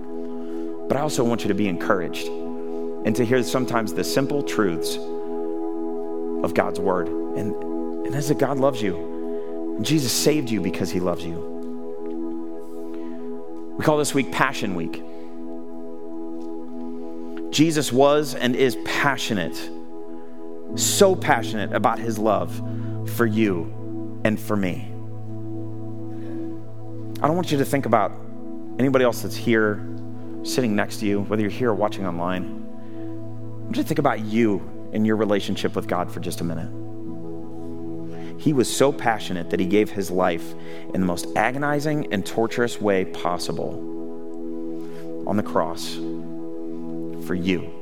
But 0.88 0.96
I 0.96 1.02
also 1.02 1.24
want 1.24 1.42
you 1.42 1.50
to 1.50 1.54
be 1.54 1.68
encouraged 1.68 2.28
and 2.28 3.16
to 3.16 3.26
hear 3.26 3.44
sometimes 3.44 3.94
the 3.94 4.04
simple 4.04 4.42
truths 4.42 4.96
of 4.96 6.54
God's 6.54 6.80
word. 6.80 7.08
And, 7.08 7.54
and 8.06 8.16
as 8.16 8.30
that 8.30 8.38
God 8.40 8.58
loves 8.58 8.82
you. 8.82 9.76
And 9.78 9.86
Jesus 9.86 10.12
saved 10.14 10.50
you 10.50 10.62
because 10.62 10.90
he 10.90 11.00
loves 11.00 11.26
you. 11.26 11.56
We 13.78 13.84
call 13.84 13.98
this 13.98 14.14
week 14.14 14.32
Passion 14.32 14.76
Week. 14.76 15.04
Jesus 17.58 17.92
was 17.92 18.36
and 18.36 18.56
is 18.56 18.78
passionate, 18.86 19.56
so 20.76 21.16
passionate 21.16 21.74
about 21.74 21.98
his 21.98 22.20
love 22.20 22.56
for 23.16 23.26
you 23.26 24.22
and 24.24 24.40
for 24.40 24.56
me. 24.56 24.84
I 27.20 27.26
don't 27.26 27.36
want 27.36 27.52
you 27.52 27.58
to 27.58 27.66
think 27.66 27.88
about 27.88 28.12
anybody 28.78 29.04
else 29.04 29.24
that's 29.24 29.36
here 29.36 29.84
sitting 30.44 30.76
next 30.76 30.98
to 30.98 31.08
you, 31.08 31.22
whether 31.22 31.42
you're 31.42 31.50
here 31.50 31.72
or 31.72 31.74
watching 31.74 32.06
online, 32.06 32.44
I 32.44 33.64
want 33.64 33.76
you 33.76 33.82
to 33.82 33.88
think 33.88 33.98
about 33.98 34.20
you 34.20 34.62
and 34.94 35.08
your 35.08 35.16
relationship 35.16 35.76
with 35.76 35.88
God 35.88 36.12
for 36.12 36.20
just 36.20 36.42
a 36.42 36.44
minute. 36.44 36.70
He 38.40 38.54
was 38.54 38.72
so 38.72 38.92
passionate 38.92 39.50
that 39.50 39.60
he 39.60 39.66
gave 39.66 39.90
his 39.90 40.12
life 40.12 40.54
in 40.94 41.02
the 41.02 41.08
most 41.08 41.26
agonizing 41.36 42.14
and 42.14 42.24
torturous 42.24 42.80
way 42.80 43.06
possible 43.06 43.74
on 45.28 45.38
the 45.38 45.44
cross 45.44 45.98
for 47.28 47.36
you. 47.36 47.74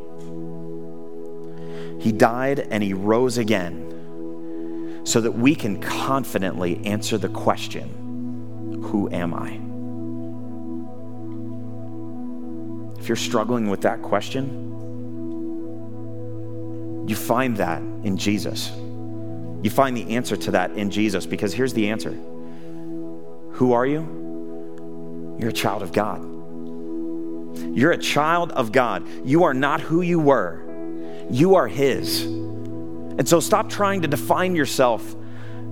He 2.01 2.11
died 2.11 2.67
and 2.71 2.83
he 2.83 2.93
rose 2.93 3.37
again 3.37 5.01
so 5.05 5.21
that 5.21 5.31
we 5.31 5.55
can 5.55 5.79
confidently 5.79 6.83
answer 6.85 7.17
the 7.17 7.29
question 7.29 8.81
Who 8.83 9.09
am 9.11 9.33
I? 9.33 9.61
If 12.99 13.07
you're 13.07 13.15
struggling 13.15 13.69
with 13.69 13.81
that 13.81 14.01
question, 14.01 14.63
you 17.07 17.15
find 17.15 17.55
that 17.57 17.81
in 18.03 18.17
Jesus. 18.17 18.71
You 19.61 19.69
find 19.69 19.95
the 19.95 20.15
answer 20.15 20.35
to 20.37 20.51
that 20.51 20.71
in 20.71 20.89
Jesus 20.89 21.25
because 21.25 21.53
here's 21.53 21.73
the 21.73 21.89
answer 21.89 22.11
Who 23.53 23.73
are 23.73 23.85
you? 23.85 25.37
You're 25.39 25.49
a 25.49 25.53
child 25.53 25.83
of 25.83 25.91
God. 25.91 26.34
You're 27.57 27.91
a 27.91 27.97
child 27.97 28.51
of 28.51 28.71
God. 28.71 29.07
You 29.25 29.43
are 29.43 29.53
not 29.53 29.81
who 29.81 30.01
you 30.01 30.19
were, 30.19 30.61
you 31.29 31.55
are 31.55 31.67
His. 31.67 32.23
And 32.23 33.27
so 33.27 33.39
stop 33.39 33.69
trying 33.69 34.01
to 34.01 34.07
define 34.07 34.55
yourself 34.55 35.15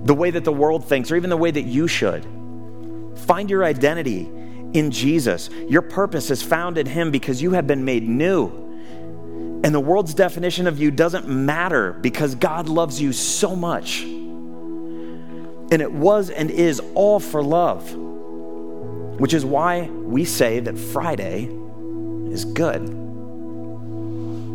the 0.04 0.14
way 0.14 0.30
that 0.30 0.44
the 0.44 0.52
world 0.52 0.86
thinks 0.86 1.10
or 1.10 1.16
even 1.16 1.30
the 1.30 1.36
way 1.36 1.50
that 1.50 1.62
you 1.62 1.88
should. 1.88 2.24
Find 3.26 3.50
your 3.50 3.64
identity 3.64 4.30
in 4.74 4.90
Jesus. 4.90 5.50
Your 5.68 5.82
purpose 5.82 6.30
is 6.30 6.42
found 6.42 6.78
in 6.78 6.86
Him 6.86 7.10
because 7.10 7.40
you 7.40 7.52
have 7.52 7.66
been 7.66 7.84
made 7.84 8.08
new. 8.08 8.48
And 9.64 9.74
the 9.74 9.80
world's 9.80 10.12
definition 10.12 10.66
of 10.66 10.78
you 10.78 10.90
doesn't 10.90 11.26
matter 11.26 11.94
because 11.94 12.34
God 12.34 12.68
loves 12.68 13.00
you 13.00 13.14
so 13.14 13.56
much. 13.56 14.02
And 14.02 15.80
it 15.80 15.90
was 15.90 16.28
and 16.28 16.50
is 16.50 16.82
all 16.94 17.18
for 17.18 17.42
love, 17.42 17.94
which 19.18 19.32
is 19.32 19.44
why 19.44 19.88
we 19.88 20.26
say 20.26 20.60
that 20.60 20.78
Friday 20.78 21.48
is 22.34 22.44
good 22.44 22.82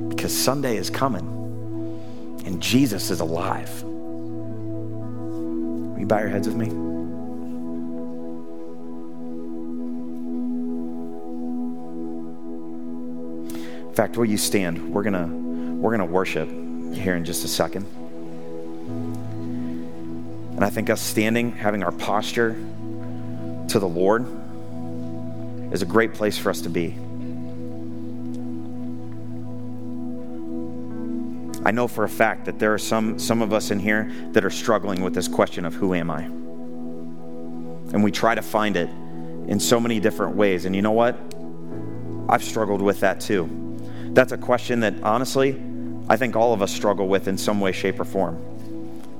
because 0.09 0.37
Sunday 0.37 0.75
is 0.75 0.89
coming 0.89 1.25
and 2.45 2.61
Jesus 2.61 3.09
is 3.09 3.21
alive. 3.21 3.83
Will 3.83 5.99
you 5.99 6.05
bow 6.05 6.19
your 6.19 6.27
heads 6.27 6.45
with 6.45 6.57
me? 6.57 6.67
In 13.87 13.93
fact, 13.93 14.17
where 14.17 14.25
you 14.25 14.37
stand? 14.37 14.93
We're 14.93 15.03
gonna 15.03 15.27
we're 15.27 15.91
gonna 15.91 16.05
worship 16.05 16.49
here 16.93 17.15
in 17.15 17.23
just 17.23 17.45
a 17.45 17.47
second. 17.47 17.85
And 20.55 20.65
I 20.65 20.69
think 20.69 20.89
us 20.89 21.01
standing, 21.01 21.53
having 21.53 21.83
our 21.83 21.93
posture 21.93 22.57
to 23.69 23.79
the 23.79 23.87
Lord, 23.87 24.25
is 25.71 25.81
a 25.81 25.85
great 25.85 26.13
place 26.13 26.37
for 26.37 26.49
us 26.49 26.59
to 26.61 26.69
be. 26.69 26.95
I 31.65 31.71
know 31.71 31.87
for 31.87 32.05
a 32.05 32.09
fact 32.09 32.45
that 32.45 32.57
there 32.57 32.73
are 32.73 32.79
some, 32.79 33.19
some 33.19 33.41
of 33.41 33.51
us 33.51 33.69
in 33.69 33.79
here 33.79 34.09
that 34.31 34.45
are 34.45 34.49
struggling 34.49 35.01
with 35.01 35.13
this 35.13 35.27
question 35.27 35.65
of 35.65 35.73
who 35.73 35.93
am 35.93 36.09
I? 36.09 36.23
And 37.93 38.03
we 38.03 38.11
try 38.11 38.33
to 38.33 38.41
find 38.41 38.77
it 38.77 38.89
in 39.49 39.59
so 39.59 39.79
many 39.79 39.99
different 39.99 40.35
ways. 40.35 40.65
And 40.65 40.75
you 40.75 40.81
know 40.81 40.91
what? 40.91 41.17
I've 42.29 42.43
struggled 42.43 42.81
with 42.81 43.01
that 43.01 43.19
too. 43.19 43.49
That's 44.11 44.31
a 44.31 44.37
question 44.37 44.79
that 44.81 44.93
honestly, 45.03 45.61
I 46.07 46.15
think 46.15 46.35
all 46.35 46.53
of 46.53 46.61
us 46.61 46.71
struggle 46.71 47.07
with 47.07 47.27
in 47.27 47.37
some 47.37 47.59
way, 47.59 47.71
shape, 47.71 47.99
or 47.99 48.05
form, 48.05 48.41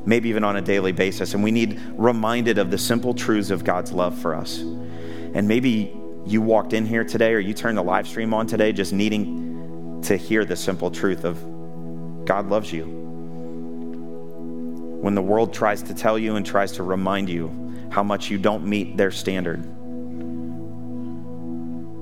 maybe 0.06 0.30
even 0.30 0.44
on 0.44 0.56
a 0.56 0.62
daily 0.62 0.92
basis. 0.92 1.34
And 1.34 1.44
we 1.44 1.52
need 1.52 1.82
reminded 1.98 2.58
of 2.58 2.72
the 2.72 2.78
simple 2.78 3.14
truths 3.14 3.50
of 3.50 3.64
God's 3.64 3.92
love 3.92 4.18
for 4.18 4.34
us. 4.34 4.60
And 4.60 5.48
maybe 5.48 5.96
you 6.26 6.42
walked 6.42 6.74
in 6.74 6.86
here 6.86 7.04
today 7.04 7.34
or 7.34 7.40
you 7.40 7.54
turned 7.54 7.78
the 7.78 7.84
live 7.84 8.08
stream 8.08 8.34
on 8.34 8.48
today 8.48 8.72
just 8.72 8.94
needing 8.94 10.02
to 10.04 10.16
hear 10.16 10.46
the 10.46 10.56
simple 10.56 10.90
truth 10.90 11.26
of 11.26 11.38
God 12.30 12.48
loves 12.48 12.72
you. 12.72 12.86
When 15.02 15.16
the 15.16 15.22
world 15.22 15.52
tries 15.52 15.82
to 15.82 15.96
tell 15.96 16.20
you 16.20 16.36
and 16.36 16.46
tries 16.46 16.74
to 16.74 16.84
remind 16.84 17.28
you 17.28 17.50
how 17.90 18.04
much 18.04 18.30
you 18.30 18.38
don't 18.38 18.68
meet 18.68 18.96
their 18.96 19.10
standard, 19.10 19.66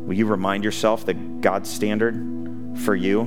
will 0.05 0.15
you 0.15 0.25
remind 0.25 0.65
yourself 0.65 1.05
that 1.05 1.39
God's 1.39 1.69
standard 1.69 2.15
for 2.79 2.93
you 2.93 3.21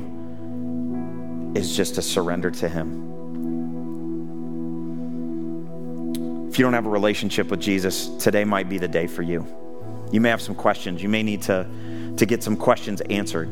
is 1.55 1.75
just 1.75 1.95
to 1.95 2.03
surrender 2.03 2.51
to 2.51 2.69
Him. 2.69 3.09
If 6.51 6.59
you 6.59 6.65
don't 6.67 6.75
have 6.75 6.85
a 6.85 6.91
relationship 6.91 7.49
with 7.49 7.61
Jesus, 7.61 8.09
today 8.19 8.45
might 8.45 8.69
be 8.69 8.77
the 8.77 8.89
day 8.89 9.07
for 9.07 9.23
you. 9.23 9.47
You 10.13 10.21
may 10.21 10.29
have 10.29 10.43
some 10.43 10.55
questions. 10.55 11.03
You 11.03 11.09
may 11.09 11.23
need 11.23 11.41
to, 11.45 11.67
to 12.19 12.27
get 12.27 12.43
some 12.43 12.59
questions 12.59 13.01
answered. 13.09 13.49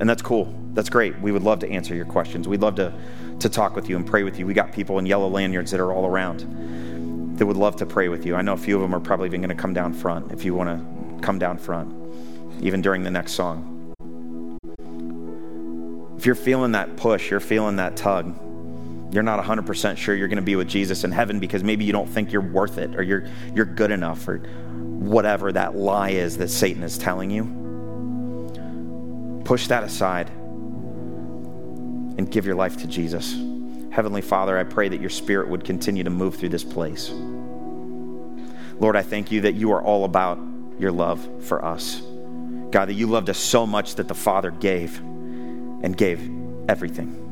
And 0.00 0.08
that's 0.08 0.22
cool. 0.22 0.54
That's 0.74 0.90
great. 0.90 1.18
We 1.20 1.32
would 1.32 1.42
love 1.42 1.58
to 1.60 1.70
answer 1.70 1.94
your 1.94 2.04
questions. 2.04 2.46
We'd 2.46 2.60
love 2.60 2.74
to, 2.76 2.92
to 3.40 3.48
talk 3.48 3.74
with 3.74 3.88
you 3.88 3.96
and 3.96 4.06
pray 4.06 4.22
with 4.22 4.38
you. 4.38 4.46
We 4.46 4.54
got 4.54 4.72
people 4.72 4.98
in 4.98 5.06
yellow 5.06 5.28
lanyards 5.28 5.70
that 5.70 5.80
are 5.80 5.92
all 5.92 6.06
around 6.06 7.38
that 7.38 7.46
would 7.46 7.56
love 7.56 7.76
to 7.76 7.86
pray 7.86 8.08
with 8.08 8.24
you. 8.26 8.36
I 8.36 8.42
know 8.42 8.54
a 8.54 8.58
few 8.58 8.76
of 8.76 8.82
them 8.82 8.94
are 8.94 9.00
probably 9.00 9.26
even 9.26 9.40
going 9.40 9.54
to 9.54 9.60
come 9.60 9.74
down 9.74 9.92
front 9.92 10.32
if 10.32 10.44
you 10.44 10.54
want 10.54 10.70
to 10.70 11.22
come 11.22 11.38
down 11.38 11.58
front, 11.58 11.94
even 12.62 12.82
during 12.82 13.02
the 13.02 13.10
next 13.10 13.32
song 13.32 13.76
if 16.16 16.24
you're 16.24 16.34
feeling 16.34 16.72
that 16.72 16.96
push, 16.96 17.30
you're 17.30 17.40
feeling 17.40 17.76
that 17.76 17.96
tug, 17.96 18.34
you're 19.12 19.22
not 19.22 19.42
100% 19.42 19.96
sure 19.96 20.14
you're 20.14 20.28
going 20.28 20.36
to 20.36 20.42
be 20.42 20.56
with 20.56 20.68
Jesus 20.68 21.04
in 21.04 21.12
heaven 21.12 21.38
because 21.38 21.62
maybe 21.62 21.84
you 21.84 21.92
don't 21.92 22.08
think 22.08 22.32
you're 22.32 22.42
worth 22.42 22.78
it 22.78 22.96
or 22.96 23.02
you're, 23.02 23.26
you're 23.54 23.66
good 23.66 23.90
enough 23.90 24.26
or 24.26 24.38
whatever 24.38 25.52
that 25.52 25.76
lie 25.76 26.10
is 26.10 26.38
that 26.38 26.48
Satan 26.48 26.82
is 26.82 26.98
telling 26.98 27.30
you, 27.30 27.44
push 29.46 29.68
that 29.68 29.84
aside 29.84 30.28
and 32.18 32.28
give 32.28 32.44
your 32.44 32.56
life 32.56 32.78
to 32.78 32.88
Jesus. 32.88 33.32
Heavenly 33.92 34.20
Father, 34.20 34.58
I 34.58 34.64
pray 34.64 34.88
that 34.88 35.00
your 35.00 35.08
spirit 35.08 35.48
would 35.48 35.64
continue 35.64 36.02
to 36.02 36.10
move 36.10 36.34
through 36.34 36.48
this 36.48 36.64
place. 36.64 37.10
Lord, 38.80 38.96
I 38.96 39.02
thank 39.02 39.30
you 39.30 39.42
that 39.42 39.54
you 39.54 39.70
are 39.72 39.80
all 39.80 40.04
about 40.04 40.40
your 40.80 40.90
love 40.90 41.44
for 41.44 41.64
us. 41.64 42.00
God, 42.70 42.88
that 42.88 42.94
you 42.94 43.06
loved 43.06 43.30
us 43.30 43.38
so 43.38 43.68
much 43.68 43.94
that 43.94 44.08
the 44.08 44.16
Father 44.16 44.50
gave 44.50 44.98
and 44.98 45.96
gave 45.96 46.28
everything. 46.68 47.22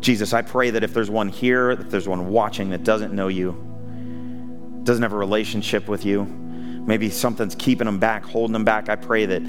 Jesus, 0.00 0.34
I 0.34 0.42
pray 0.42 0.68
that 0.70 0.84
if 0.84 0.92
there's 0.92 1.10
one 1.10 1.30
here, 1.30 1.70
if 1.70 1.88
there's 1.88 2.06
one 2.06 2.28
watching 2.28 2.68
that 2.70 2.84
doesn't 2.84 3.14
know 3.14 3.28
you, 3.28 3.52
doesn't 4.84 5.02
have 5.02 5.14
a 5.14 5.16
relationship 5.16 5.88
with 5.88 6.04
you, 6.04 6.45
maybe 6.86 7.10
something's 7.10 7.54
keeping 7.54 7.84
them 7.86 7.98
back, 7.98 8.24
holding 8.24 8.52
them 8.52 8.64
back, 8.64 8.88
I 8.88 8.96
pray 8.96 9.26
that 9.26 9.42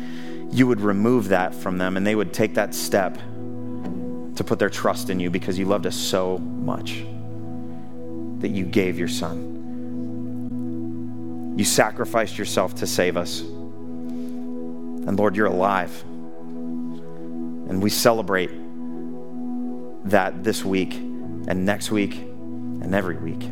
you 0.52 0.68
would 0.68 0.82
remove 0.82 1.30
that 1.30 1.54
from 1.54 1.78
them 1.78 1.98
and 1.98 2.06
they 2.06 2.16
would 2.16 2.34
take 2.34 2.56
that 2.56 2.74
step 2.74 3.16
to 3.16 4.44
put 4.46 4.60
their 4.60 4.70
trust 4.70 5.10
in 5.10 5.20
you 5.20 5.30
because 5.30 5.58
you 5.58 5.66
loved 5.66 5.86
us 5.86 5.96
so 5.96 6.38
much 6.38 7.04
that 8.40 8.50
you 8.50 8.66
gave 8.66 9.00
your 9.00 9.08
son. 9.08 9.56
You 11.58 11.66
sacrificed 11.66 12.38
yourself 12.38 12.76
to 12.76 12.86
save 12.86 13.18
us. 13.18 13.42
And 13.42 15.18
Lord, 15.18 15.36
you're 15.36 15.48
alive. 15.48 16.04
And 17.68 17.82
we 17.82 17.90
celebrate 17.90 18.52
that 20.06 20.44
this 20.44 20.64
week 20.64 20.94
and 20.94 21.66
next 21.66 21.90
week 21.92 22.14
and 22.16 22.94
every 22.94 23.18
week. 23.18 23.50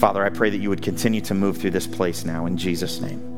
Father, 0.00 0.24
I 0.24 0.30
pray 0.30 0.48
that 0.48 0.56
you 0.56 0.70
would 0.70 0.80
continue 0.80 1.20
to 1.20 1.34
move 1.34 1.58
through 1.58 1.72
this 1.72 1.86
place 1.86 2.24
now 2.24 2.46
in 2.46 2.56
Jesus' 2.56 3.02
name. 3.02 3.29